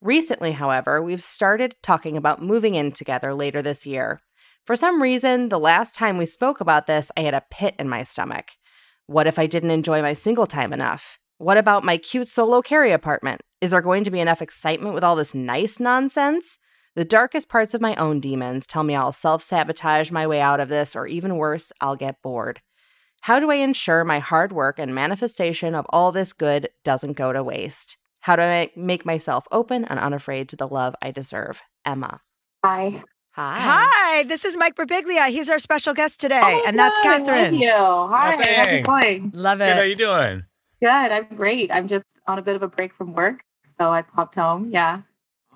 [0.00, 4.18] Recently, however, we've started talking about moving in together later this year.
[4.66, 7.88] For some reason, the last time we spoke about this, I had a pit in
[7.88, 8.48] my stomach.
[9.06, 11.17] What if I didn't enjoy my single time enough?
[11.38, 13.42] What about my cute solo Carrie apartment?
[13.60, 16.58] Is there going to be enough excitement with all this nice nonsense?
[16.96, 20.58] The darkest parts of my own demons tell me I'll self sabotage my way out
[20.58, 22.60] of this, or even worse, I'll get bored.
[23.22, 27.32] How do I ensure my hard work and manifestation of all this good doesn't go
[27.32, 27.96] to waste?
[28.22, 31.62] How do I make myself open and unafraid to the love I deserve?
[31.84, 32.20] Emma.
[32.64, 33.02] Hi.
[33.32, 33.58] Hi.
[33.60, 35.28] Hi, this is Mike Birbiglia.
[35.28, 37.54] He's our special guest today, Oh my and that's God, I love Catherine.
[37.54, 37.70] you.
[37.70, 38.88] Hi, how's it thanks.
[38.88, 39.30] going?
[39.34, 39.88] Love Good, how it.
[39.88, 40.42] you doing?
[40.80, 40.88] Good.
[40.90, 41.72] I'm great.
[41.72, 44.70] I'm just on a bit of a break from work, so I popped home.
[44.70, 45.02] Yeah.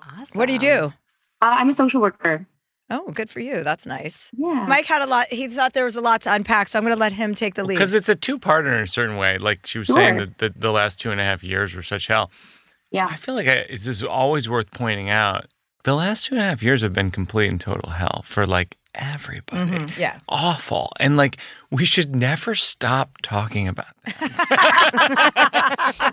[0.01, 0.37] Awesome.
[0.37, 0.93] What do you do?
[1.41, 2.45] Uh, I'm a social worker.
[2.89, 3.63] Oh, good for you.
[3.63, 4.29] That's nice.
[4.35, 4.65] Yeah.
[4.67, 5.27] Mike had a lot.
[5.29, 7.53] He thought there was a lot to unpack, so I'm going to let him take
[7.55, 7.75] the lead.
[7.75, 9.37] Because it's a two-parter in a certain way.
[9.37, 9.95] Like she was Sure.
[9.95, 12.29] saying that the, the last two and a half years were such hell.
[12.91, 13.07] Yeah.
[13.09, 15.45] I feel like I, it's just always worth pointing out.
[15.85, 18.77] The last two and a half years have been complete and total hell for like
[18.95, 19.71] everybody.
[19.71, 20.19] Mhm, Yeah.
[20.29, 20.91] Awful.
[20.99, 21.37] And like
[21.71, 24.21] we should never stop talking about that.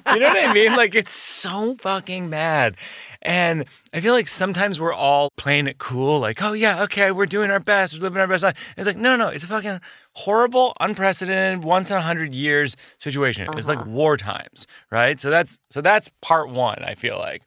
[0.14, 0.74] you know what I mean?
[0.76, 2.76] Like it's so fucking bad.
[3.22, 7.26] And I feel like sometimes we're all playing it cool, like, oh yeah, okay, we're
[7.26, 8.74] doing our best, we're living our best life.
[8.76, 9.80] It's like, no, no, it's a fucking
[10.14, 13.46] horrible, unprecedented, once in a hundred years situation.
[13.58, 15.20] It's like war times, right?
[15.20, 17.42] So that's so that's part one, I feel like.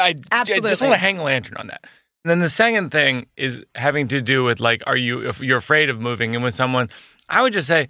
[0.00, 1.84] I, I just want to hang a lantern on that.
[2.28, 5.56] And then the second thing is having to do with like, are you if you're
[5.56, 6.90] afraid of moving in with someone?
[7.26, 7.88] I would just say,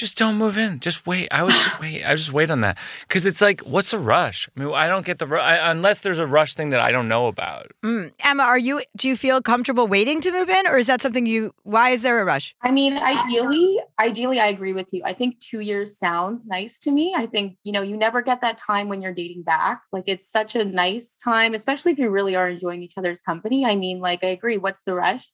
[0.00, 0.80] just don't move in.
[0.80, 1.28] Just wait.
[1.30, 2.02] I would just wait.
[2.02, 4.48] I would just wait on that because it's like, what's the rush?
[4.56, 6.90] I mean, I don't get the ru- I, unless there's a rush thing that I
[6.90, 7.70] don't know about.
[7.84, 8.12] Mm.
[8.20, 8.82] Emma, are you?
[8.96, 11.54] Do you feel comfortable waiting to move in, or is that something you?
[11.62, 12.54] Why is there a rush?
[12.62, 15.02] I mean, ideally, ideally, I agree with you.
[15.04, 17.14] I think two years sounds nice to me.
[17.16, 19.82] I think, you know, you never get that time when you're dating back.
[19.92, 23.66] Like, it's such a nice time, especially if you really are enjoying each other's company.
[23.66, 24.56] I mean, like, I agree.
[24.56, 25.30] What's the rush?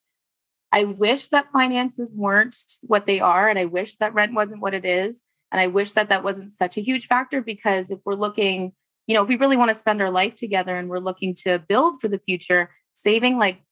[0.73, 3.49] I wish that finances weren't what they are.
[3.49, 5.21] And I wish that rent wasn't what it is.
[5.53, 8.73] And I wish that that wasn't such a huge factor because if we're looking,
[9.07, 11.59] you know, if we really want to spend our life together and we're looking to
[11.61, 13.63] build for the future, saving like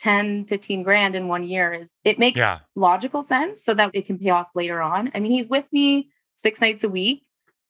[0.00, 2.60] 10, 15 grand in one year is it makes Yeah.
[2.74, 5.10] logical sense so that it can pay off later on.
[5.14, 7.24] I mean, he's with me six nights a week.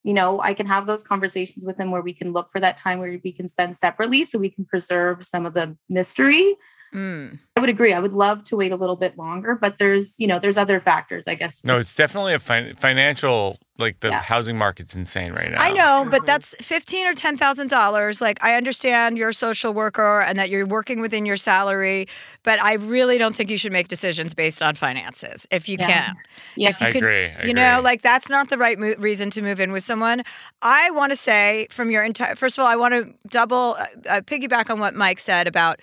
[0.05, 2.77] You know, I can have those conversations with him where we can look for that
[2.79, 6.57] time where we can spend separately so we can preserve some of the mystery.
[6.95, 7.39] Mm.
[7.57, 7.93] I would agree.
[7.93, 10.81] I would love to wait a little bit longer, but there's, you know, there's other
[10.81, 11.63] factors, I guess.
[11.65, 14.21] No, it's definitely a fin- financial like the Yeah.
[14.21, 15.61] housing market's insane right now.
[15.63, 18.21] I know, but that's fifteen or ten thousand dollars.
[18.21, 22.07] Like I understand you're a social worker and that you're working within your salary,
[22.43, 25.87] but I really don't think you should make decisions based on finances if you Yeah.
[25.87, 26.15] can.
[26.57, 26.69] Yeah.
[26.71, 27.85] If you I can, agree, I you know, agree.
[27.85, 30.25] like that's not the right mo- reason to move in with someone.
[30.61, 32.35] I want to say from your entire.
[32.35, 35.81] First of all, I want to double uh, uh, piggyback on what Mike said about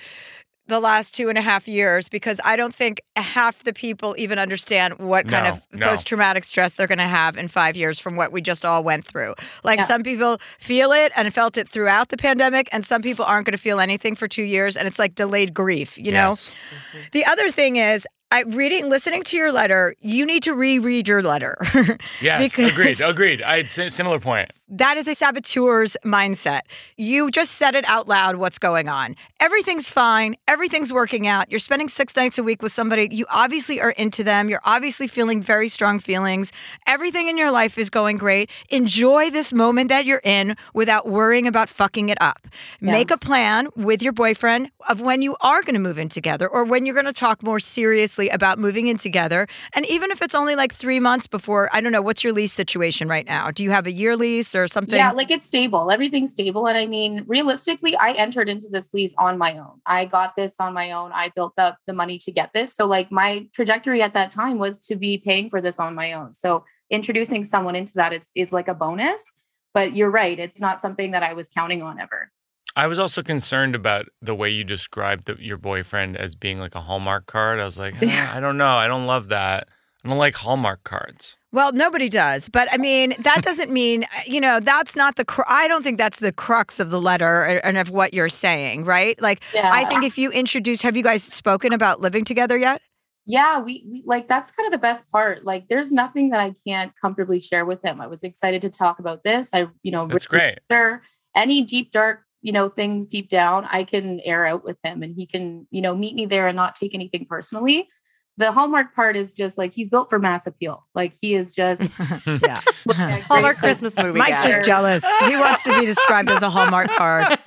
[0.67, 4.37] the last two and a half years because I don't think half the people even
[4.39, 5.87] understand what kind of no.
[5.89, 8.83] post traumatic stress they're going to have in five years from what we just all
[8.83, 9.35] went through.
[9.63, 9.85] Like Yeah.
[9.85, 13.53] some people feel it and felt it throughout the pandemic, and some people aren't going
[13.53, 16.29] to feel anything for two years, and it's like delayed grief, you know?
[16.31, 16.49] Yes.
[16.49, 16.97] Mm-hmm.
[17.13, 21.21] The other thing is, I reading, listening to your letter, you need to reread your
[21.21, 21.55] letter.
[22.21, 23.41] Yes, Because- agreed, agreed.
[23.41, 24.51] I had si- similar point.
[24.69, 26.61] That is a saboteur's mindset.
[26.97, 29.15] You just said it out loud what's going on.
[29.39, 30.35] Everything's fine.
[30.45, 31.49] Everything's working out.
[31.49, 33.07] You're spending six nights a week with somebody.
[33.09, 34.49] You obviously are into them.
[34.49, 36.51] You're obviously feeling very strong feelings.
[36.85, 38.49] Everything in your life is going great.
[38.69, 42.45] Enjoy this moment that you're in without worrying about fucking it up.
[42.81, 42.91] Yeah.
[42.91, 46.45] Make a plan with your boyfriend of when you are going to move in together
[46.45, 49.47] or when you're going to talk more seriously about moving in together.
[49.71, 52.51] And even if it's only like three months before, I don't know, what's your lease
[52.51, 53.49] situation right now?
[53.49, 54.95] Do you have a year lease or something?
[54.95, 55.91] Yeah, like it's stable.
[55.91, 56.67] Everything's stable.
[56.67, 59.81] And I mean, realistically, I entered into this lease on my own.
[59.85, 61.11] I got this on my own.
[61.13, 62.73] I built up the money to get this.
[62.75, 66.13] So, like, my trajectory at that time was to be paying for this on my
[66.13, 66.35] own.
[66.35, 69.33] So, introducing someone into that is, is like a bonus.
[69.73, 70.39] But you're right.
[70.39, 72.31] It's not something that I was counting on ever.
[72.75, 76.75] I was also concerned about the way you described the, your boyfriend as being like
[76.75, 77.59] a Hallmark card.
[77.59, 78.75] I was like, "Ah, I don't know.
[78.75, 79.67] I don't love that.
[80.07, 81.35] I don't like Hallmark cards.
[81.51, 82.47] Well, nobody does.
[82.47, 85.83] But I mean, that doesn't mean, uh, you know, that's not the, cr- I don't
[85.83, 89.21] think that's the crux of the letter uh, and of what you're saying, right?
[89.21, 92.81] Like, I think if you introduce, have you guys spoken about living together yet?
[93.25, 95.43] Yeah, we, we like that's kind of the best part.
[95.43, 97.99] Like, there's nothing that I can't comfortably share with him.
[97.99, 99.49] I was excited to talk about this.
[99.51, 100.59] I, you know, That's great.
[100.69, 101.01] There,
[101.35, 105.13] any deep, dark, you know, things deep down, I can air out with him and
[105.13, 107.89] he can, you know, meet me there and not take anything personally.
[108.37, 110.85] The Hallmark part is just like he's built for mass appeal.
[110.93, 112.61] Like he is just yeah.
[113.21, 114.51] Hallmark Christmas movie Mike's guy.
[114.51, 115.03] just jealous.
[115.27, 117.25] He wants to be described as a Hallmark card.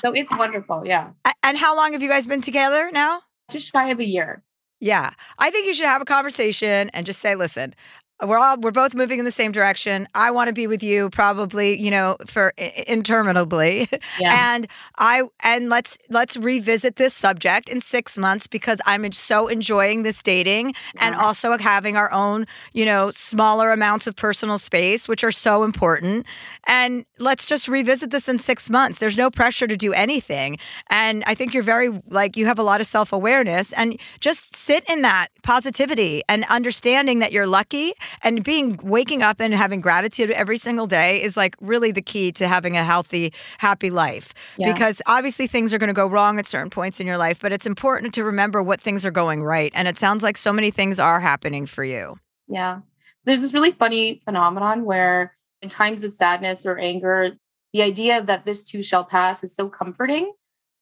[0.00, 0.86] so it's wonderful.
[0.86, 1.10] Yeah.
[1.42, 3.20] And how long have you guys been together now?
[3.50, 4.42] Just shy of a year.
[4.80, 5.12] Yeah.
[5.38, 7.74] I think you should have a conversation and just say, listen,
[8.22, 10.06] we're all we're both moving in the same direction.
[10.14, 12.52] I want to be with you probably, you know, for
[12.86, 13.88] interminably.
[14.18, 14.54] Yeah.
[14.54, 14.66] and
[14.98, 20.20] I and let's let's revisit this subject in 6 months because I'm so enjoying this
[20.22, 25.30] dating and also having our own, you know, smaller amounts of personal space which are
[25.30, 26.26] so important.
[26.66, 28.98] And let's just revisit this in 6 months.
[28.98, 30.58] There's no pressure to do anything.
[30.90, 34.84] And I think you're very like you have a lot of self-awareness and just sit
[34.88, 40.30] in that positivity and understanding that you're lucky and being waking up and having gratitude
[40.30, 44.72] every single day is like really the key to having a healthy happy life Yeah.
[44.72, 47.52] because obviously things are going to go wrong at certain points in your life but
[47.52, 50.70] it's important to remember what things are going right and it sounds like so many
[50.70, 52.80] things are happening for you Yeah.
[53.24, 57.32] There's this really funny phenomenon where in times of sadness or anger,
[57.74, 60.32] the idea that this too shall pass is so comforting.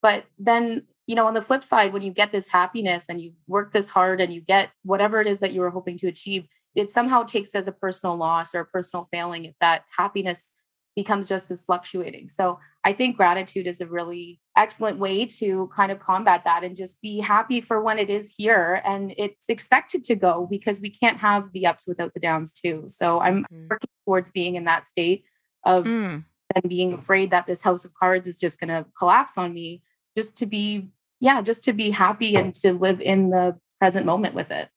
[0.01, 3.33] But then, you know, on the flip side, when you get this happiness and you
[3.49, 6.47] work this hard and you get whatever it is that you were hoping to achieve,
[6.79, 10.53] it somehow takes as a personal loss or a personal failing if that happiness
[10.95, 12.29] becomes just as fluctuating.
[12.29, 16.76] So I think gratitude is a really excellent way to kind of combat that and
[16.76, 20.91] just be happy for when it is here and it's expected to go because we
[20.91, 22.85] can't have the ups without the downs too.
[22.89, 25.24] So I'm working towards being in that state
[25.64, 26.24] of Mm.
[26.55, 29.83] and being afraid that this house of cards is just going to collapse on me
[30.16, 34.35] just to be yeah, just to be happy and to live in the present moment
[34.35, 34.68] with it.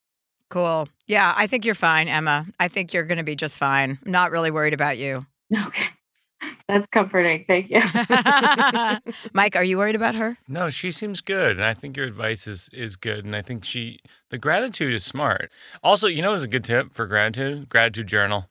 [0.51, 3.97] Cool yeah i think you're fine emma i think you're going to be just fine
[4.05, 5.25] I'm not really worried about you
[5.67, 5.87] Okay.
[6.67, 7.45] That's comforting.
[7.47, 7.81] Thank you.
[9.33, 12.47] mike are you worried about her No, she seems good, and I think your advice
[12.47, 13.99] is is good, and I think she
[14.29, 15.51] the gratitude is smart.
[15.83, 18.49] Also, you know, is a good tip for gratitude: gratitude journal.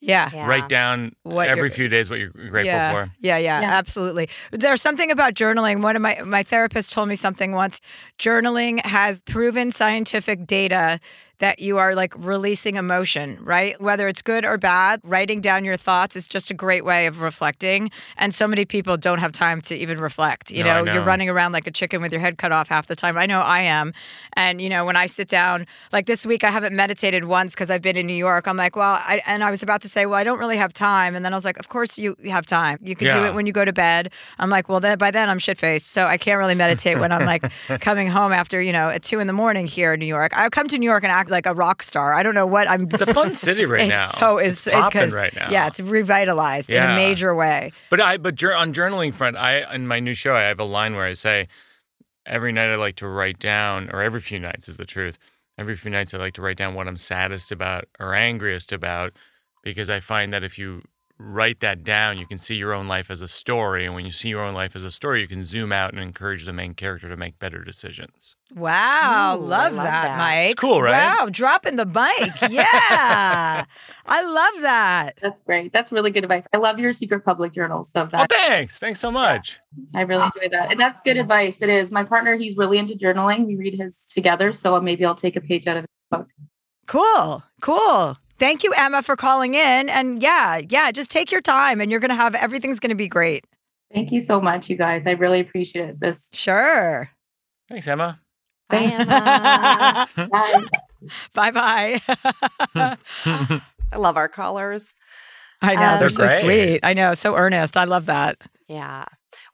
[0.00, 3.10] yeah Write down What every few days what you're grateful yeah, for.
[3.20, 3.70] Yeah, yeah, Yeah.
[3.72, 4.28] absolutely.
[4.52, 5.82] There's something about journaling.
[5.82, 7.80] One of my my therapist told me something once.
[8.18, 11.00] Journaling has proven scientific data
[11.38, 13.78] that you are like releasing emotion, right?
[13.80, 17.20] Whether it's good or bad, writing down your thoughts is just a great way of
[17.20, 17.90] reflecting.
[18.16, 20.50] And so many people don't have time to even reflect.
[20.50, 22.68] You No, I know, you're running around like a chicken with your head cut off
[22.68, 23.18] half the time.
[23.18, 23.92] I know I am.
[24.34, 27.70] And you know, when I sit down, like this week, I haven't meditated once because
[27.70, 28.46] I've been in New York.
[28.46, 30.72] I'm like, well, I, and I was about to say, well, I don't really have
[30.72, 31.14] time.
[31.14, 32.78] And then I was like, of course you have time.
[32.82, 34.10] You can do it when you go to bed.
[34.38, 37.12] I'm like, well, then by then I'm shit faced, so I can't really meditate when
[37.12, 40.06] I'm like coming home after you know at two in the morning here in New
[40.06, 40.36] York.
[40.36, 42.12] I come to New York and act like a rock star.
[42.14, 42.88] I don't know what I'm.
[42.90, 44.08] It's a fun city right it's now.
[44.08, 45.50] So is It's popping right now.
[45.50, 47.72] Yeah, it's revitalized in a major way.
[47.90, 50.94] But I but on journaling front, I in my new show I have a line
[50.94, 51.48] where I say
[52.24, 55.18] every night I like to write down, or every few nights is the truth.
[55.58, 59.14] Every few nights I like to write down what I'm saddest about or angriest about,
[59.62, 60.82] because I find that if you
[61.18, 64.12] write that down, you can see your own life as a story, and when you
[64.12, 66.74] see your own life as a story, you can zoom out and encourage the main
[66.74, 68.36] character to make better decisions.
[68.54, 70.18] Wow, Ooh, love, love that, that.
[70.18, 70.50] Mike.
[70.52, 71.16] It's cool, right?
[71.18, 72.32] Wow, dropping the mic.
[72.50, 73.64] Yeah,
[74.06, 75.18] I love that.
[75.22, 75.72] That's great.
[75.72, 76.44] That's really good advice.
[76.52, 77.84] I love your secret public journal.
[77.84, 79.58] So Oh, that thanks, thanks so much.
[79.94, 80.70] I really enjoy that.
[80.70, 81.60] And that's good advice.
[81.62, 81.90] It is.
[81.90, 83.46] My partner, he's really into journaling.
[83.46, 84.52] We read his together.
[84.52, 86.28] So maybe I'll take a page out of his book.
[86.86, 88.16] Cool, cool.
[88.38, 89.88] Thank you, Emma, for calling in.
[89.88, 92.96] And yeah, yeah, just take your time and you're going to have everything's going to
[92.96, 93.46] be great.
[93.92, 95.06] Thank you so much, you guys.
[95.06, 96.28] I really appreciate this.
[96.32, 97.10] Sure.
[97.68, 98.20] Thanks, Emma.
[98.68, 98.78] Bye,
[100.18, 100.70] Emma.
[101.34, 102.00] bye bye.
[102.74, 104.94] I love our callers.
[105.62, 105.94] I know.
[105.94, 106.40] Um, they're so great.
[106.40, 106.80] sweet.
[106.82, 107.14] I know.
[107.14, 107.76] So earnest.
[107.76, 108.42] I love that.
[108.68, 109.04] Yeah.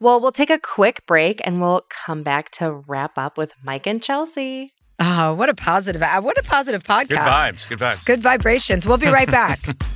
[0.01, 3.87] Well, we'll take a quick break and we'll come back to wrap up with Mike
[3.87, 4.73] and Chelsea.
[5.05, 7.09] Oh, what a positive, uh, what a positive podcast.
[7.09, 7.69] Good vibes.
[7.69, 8.05] Good vibes.
[8.05, 8.87] Good vibrations.
[8.87, 9.61] We'll be right back.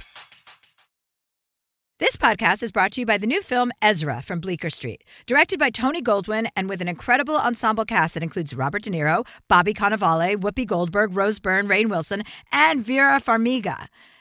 [1.98, 5.59] This podcast is brought to you by the new film Ezra from Bleecker Street, directed
[5.59, 9.72] by Tony Goldwyn and with an incredible ensemble cast that includes Robert De Niro, Bobby
[9.72, 13.86] Cannavale, Whoopi Goldberg, Rose Byrne, Rainn Wilson, and Vera Farmiga.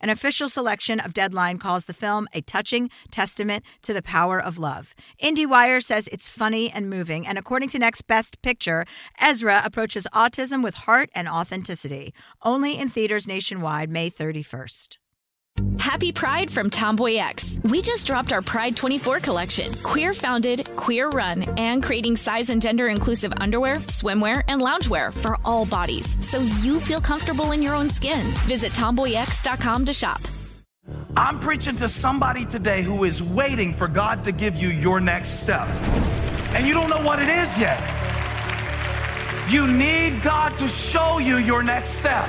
[0.00, 4.58] An official selection of Deadline calls the film a touching testament to the power of
[4.58, 4.94] love.
[5.22, 8.84] IndieWire says it's funny and moving, and according to Next Best Picture,
[9.20, 12.12] Ezra approaches autism with heart and authenticity.
[12.42, 14.98] Only in theaters nationwide May 31st.
[15.78, 17.58] Happy Pride from Tomboy X.
[17.64, 19.72] We just dropped our Pride 24 collection.
[19.82, 25.38] Queer founded, queer run, and creating size and gender inclusive underwear, swimwear, and loungewear for
[25.44, 28.24] all bodies so you feel comfortable in your own skin.
[28.46, 30.20] Visit tomboyx.com to shop.
[31.16, 35.40] I'm preaching to somebody today who is waiting for God to give you your next
[35.40, 35.66] step.
[36.54, 37.80] And you don't know what it is yet.
[39.50, 42.28] You need God to show you your next step.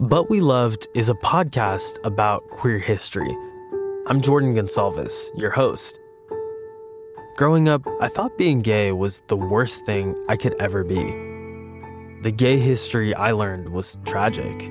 [0.00, 3.36] But We Loved is a podcast about queer history.
[4.06, 5.98] I'm Jordan Gonsalves, your host.
[7.36, 11.02] Growing up, I thought being gay was the worst thing I could ever be.
[12.22, 14.70] The gay history I learned was tragic.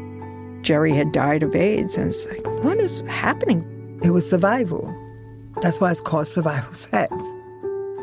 [0.61, 3.99] Jerry had died of AIDS, and it's like, what is happening?
[4.05, 4.95] It was survival.
[5.61, 7.13] That's why it's called survival sex.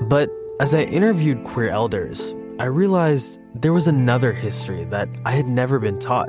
[0.03, 0.29] But
[0.61, 5.79] as I interviewed queer elders, I realized there was another history that I had never
[5.79, 6.29] been taught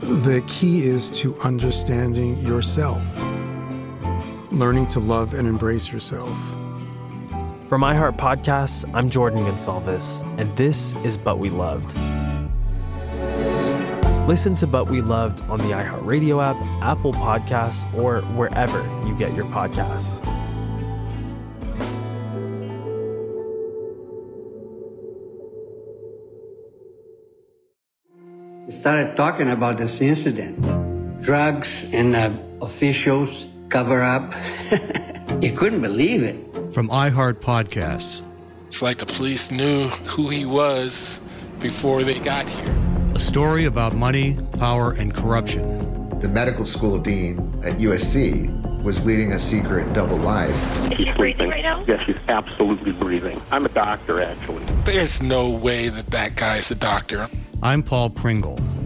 [0.00, 3.02] The key is to understanding yourself,
[4.50, 6.34] learning to love and embrace yourself.
[7.68, 11.98] From iHeart Podcasts, I'm Jordan Gonsalves, and this is But We Loved.
[14.26, 19.34] Listen to But We Loved on the iHeartRadio app, Apple Podcasts, or wherever you get
[19.34, 20.26] your podcasts.
[28.80, 30.56] Started talking about this incident.
[31.20, 34.32] Drugs and uh, officials cover up.
[35.42, 36.36] you couldn't believe it.
[36.72, 38.26] From iHeart Podcasts.
[38.68, 41.20] It's like the police knew who he was
[41.58, 42.74] before they got here.
[43.14, 46.18] A story about money, power, and corruption.
[46.20, 50.56] The medical school dean at USC was leading a secret double life.
[50.96, 51.84] She's breathing right now?
[51.86, 53.42] Yes, she's absolutely breathing.
[53.50, 54.64] I'm a doctor, actually.
[54.84, 57.28] There's no way that that guy's a doctor.
[57.62, 58.58] I'm Paul Pringle,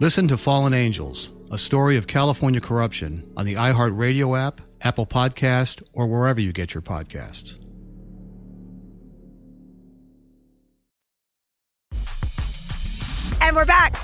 [0.00, 5.84] Listen to Fallen Angels, a story of California corruption on the iHeartRadio app, Apple Podcast,
[5.92, 7.60] or wherever you get your podcasts.
[13.40, 13.94] And we're back.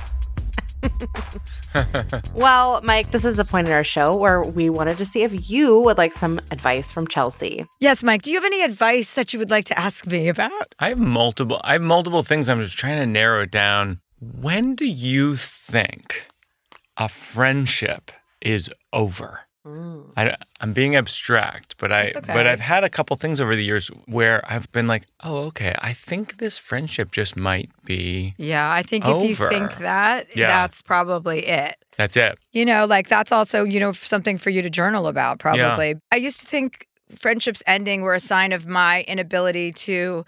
[2.35, 5.51] well, Mike, this is the point in our show where we wanted to see if
[5.51, 7.67] you would like some advice from Chelsea.
[7.81, 8.23] Yes, Mike.
[8.23, 10.53] Do you have any advice that you would like to ask me about?
[10.79, 11.61] I have multiple.
[11.65, 12.49] I have multiple things.
[12.49, 13.99] I'm just trying to narrow it down.
[14.21, 16.27] When do you think
[16.97, 18.11] a friendship
[18.41, 19.41] is over?
[20.17, 22.33] I, am being abstract, but I okay.
[22.33, 25.75] but I've had a couple things over the years where I've been like, oh, okay,
[25.79, 28.35] I think this friendship just might be.
[28.39, 29.23] Yeah, I think over.
[29.23, 30.47] if you think that, Yeah.
[30.47, 31.77] that's probably it.
[31.99, 32.39] That's it.
[32.53, 35.97] You know, like that's also, you know, something for you to journal about, probably.
[36.11, 40.25] I used to think friendships ending were a sign of my inability to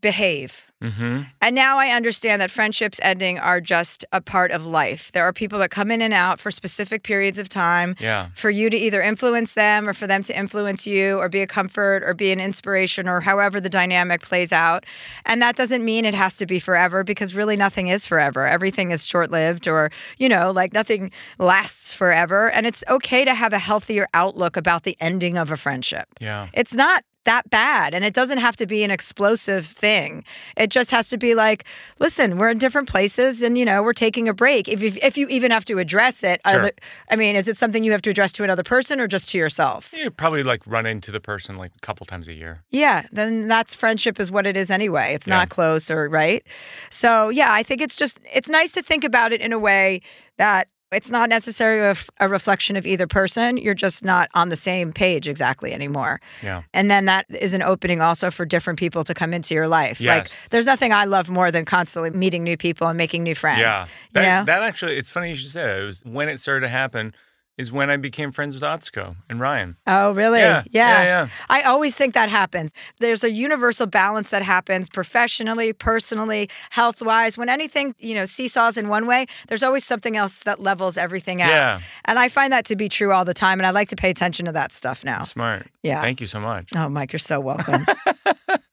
[0.00, 0.69] behave.
[0.82, 1.22] Mm-hmm.
[1.42, 5.12] And now I understand that friendships ending are just a part of life.
[5.12, 8.28] There are people that come in and out for specific periods of time Yeah.
[8.34, 11.46] for you to either influence them or for them to influence you or be a
[11.46, 14.84] comfort or be an inspiration or however the dynamic plays out.
[15.26, 18.46] And that doesn't mean it has to be forever because really nothing is forever.
[18.46, 22.50] Everything is short lived or, you know, like nothing lasts forever.
[22.50, 26.08] And it's okay to have a healthier outlook about the ending of a friendship.
[26.20, 26.48] Yeah.
[26.54, 30.24] It's not that bad and it doesn't have to be an explosive thing.
[30.56, 31.64] It just has to be like,
[31.98, 34.68] listen, we're in different places and you know, we're taking a break.
[34.68, 36.58] If if, if you even have to address it, Sure.
[36.60, 36.72] other,
[37.10, 39.38] I mean, is it something you have to address to another person or just to
[39.38, 39.92] yourself?
[39.92, 42.62] You probably like run into the person like a couple times a year.
[42.70, 45.12] Yeah, then that's friendship is what it is anyway.
[45.14, 45.36] It's Yeah.
[45.36, 46.42] not close or right.
[46.90, 50.00] So, yeah, I think it's just it's nice to think about it in a way
[50.38, 53.56] that it's not necessarily a, f- a reflection of either person.
[53.56, 56.20] You're just not on the same page exactly anymore.
[56.42, 56.62] Yeah.
[56.74, 60.00] And then that is an opening also for different people to come into your life.
[60.00, 63.60] Like there's nothing I love more than constantly meeting new people and making new friends.
[63.60, 63.82] Yeah.
[63.84, 64.44] You That, know?
[64.46, 65.78] that actually, it's funny you should say that.
[65.78, 67.14] It was when it started to happen
[67.60, 69.76] is when I became friends with Atsuko and Ryan.
[69.86, 70.38] Oh, really?
[70.40, 71.28] Yeah, yeah, yeah.
[71.50, 72.72] I always think that happens.
[72.98, 77.36] There's a universal balance that happens professionally, personally, health wise.
[77.36, 81.42] When anything, you know, seesaws in one way, there's always something else that levels everything
[81.42, 81.50] out.
[81.50, 81.80] Yeah.
[82.06, 83.60] And I find that to be true all the time.
[83.60, 85.22] And I like to pay attention to that stuff now.
[85.22, 85.66] Smart.
[85.82, 86.00] Yeah.
[86.00, 86.70] Thank you so much.
[86.74, 87.84] Oh, Mike, you're so welcome.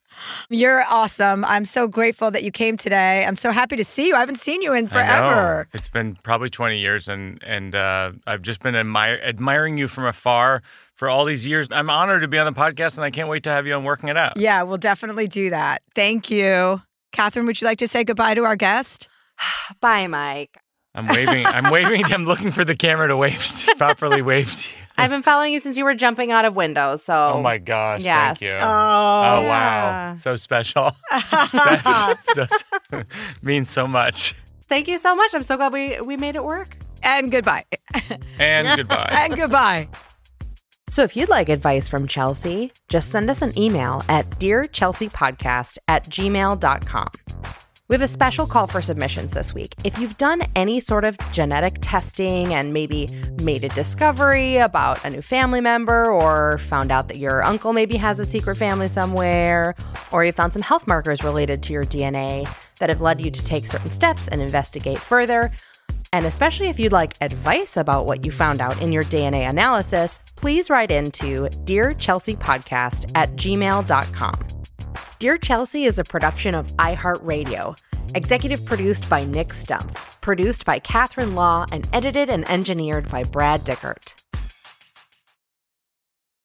[0.50, 1.44] you're awesome.
[1.44, 3.24] I'm so grateful that you came today.
[3.24, 4.16] I'm so happy to see you.
[4.16, 5.68] I haven't seen you in forever.
[5.72, 10.04] It's been probably 20 years, and and uh, I've just been admire- admiring you from
[10.06, 10.62] afar
[10.94, 11.68] for all these years.
[11.70, 13.84] I'm honored to be on the podcast, and I can't wait to have you on
[13.84, 14.36] Working It Out.
[14.36, 15.82] Yeah, we'll definitely do that.
[15.94, 16.82] Thank you.
[17.12, 19.08] Catherine, would you like to say goodbye to our guest?
[19.80, 20.58] Bye, Mike.
[20.94, 21.46] I'm waving.
[21.46, 22.04] I'm waving.
[22.06, 24.84] I'm looking for the camera to wave to properly wave to you.
[24.98, 27.02] I've been following you since you were jumping out of windows.
[27.04, 28.02] So Oh my gosh!
[28.02, 28.38] Yes.
[28.38, 28.58] Thank you.
[28.58, 29.48] Oh, oh, wow!
[29.48, 30.14] Yeah.
[30.14, 30.96] So special.
[31.30, 32.46] That's so,
[33.42, 34.34] means so much.
[34.68, 35.34] Thank you so much.
[35.34, 36.76] I'm so glad we we made it work.
[37.02, 37.64] And goodbye.
[38.40, 39.08] And goodbye.
[39.12, 39.88] and goodbye.
[40.90, 46.04] So if you'd like advice from Chelsea, just send us an email at dearchelseapodcast at
[46.08, 47.08] gmail.com.
[47.88, 49.74] We have a special call for submissions this week.
[49.82, 53.08] If you've done any sort of genetic testing and maybe
[53.42, 57.96] made a discovery about a new family member, or found out that your uncle maybe
[57.96, 59.74] has a secret family somewhere,
[60.12, 62.46] or you found some health markers related to your DNA
[62.78, 65.50] that have led you to take certain steps and investigate further,
[66.12, 70.20] and especially if you'd like advice about what you found out in your DNA analysis,
[70.36, 74.57] please write into Dear Chelsea Podcast at gmail.com.
[75.18, 77.76] Dear Chelsea is a production of iHeartRadio,
[78.14, 83.62] executive produced by Nick Stumpf, produced by Catherine Law, and edited and engineered by Brad
[83.62, 84.14] Dickert.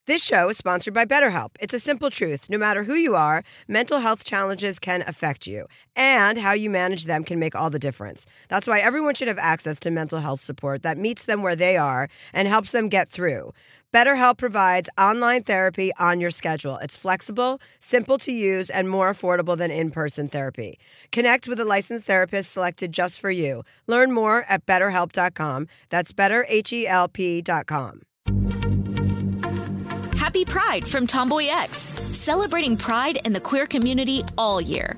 [0.05, 1.51] This show is sponsored by BetterHelp.
[1.61, 2.49] It's a simple truth.
[2.49, 5.65] No matter who you are, mental health challenges can affect you,
[5.95, 8.25] and how you manage them can make all the difference.
[8.49, 11.77] That's why everyone should have access to mental health support that meets them where they
[11.77, 13.53] are and helps them get through.
[13.93, 16.77] BetterHelp provides online therapy on your schedule.
[16.77, 20.79] It's flexible, simple to use, and more affordable than in person therapy.
[21.11, 23.61] Connect with a licensed therapist selected just for you.
[23.85, 25.67] Learn more at betterhelp.com.
[25.89, 28.01] That's betterhelp.com.
[30.17, 34.97] Happy Pride from Tomboy X, celebrating pride and the queer community all year.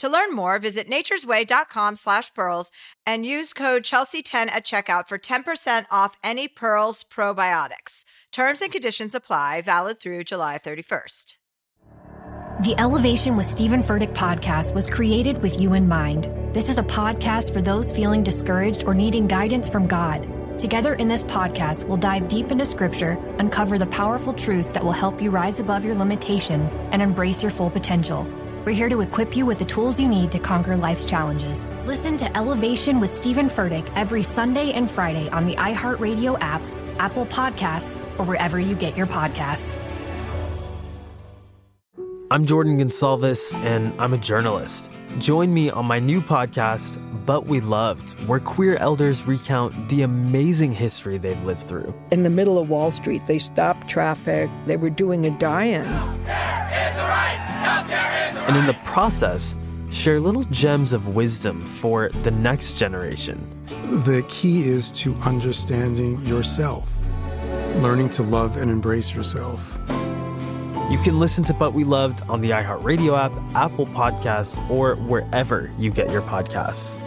[0.00, 2.70] To learn more, visit naturesway.com slash pearls
[3.04, 8.06] and use code Chelsea10 at checkout for 10% off any Pearls probiotics.
[8.32, 11.36] Terms and conditions apply, valid through July 31st.
[12.62, 16.30] The Elevation with Stephen Furtick podcast was created with you in mind.
[16.54, 20.26] This is a podcast for those feeling discouraged or needing guidance from God.
[20.58, 24.92] Together in this podcast, we'll dive deep into scripture, uncover the powerful truths that will
[24.92, 28.26] help you rise above your limitations and embrace your full potential.
[28.66, 31.66] We're here to equip you with the tools you need to conquer life's challenges.
[31.86, 36.60] Listen to Elevation with Stephen Furtick every Sunday and Friday on the iHeartRadio app,
[36.98, 39.76] Apple Podcasts, or wherever you get your podcasts.
[42.30, 44.90] I'm Jordan Gonsalves, and I'm a journalist.
[45.18, 50.74] Join me on my new podcast, But We Loved, where queer elders recount the amazing
[50.74, 51.94] history they've lived through.
[52.10, 54.50] In the middle of Wall Street, they stopped traffic.
[54.66, 55.86] They were doing a die-in.
[58.48, 59.56] And in the process,
[59.90, 63.46] share little gems of wisdom for the next generation.
[63.66, 66.92] The key is to understanding yourself,
[67.76, 69.78] learning to love and embrace yourself.
[70.90, 75.70] You can listen to But We Loved on the iHeartRadio app, Apple Podcasts, or wherever
[75.78, 76.98] you get your podcasts.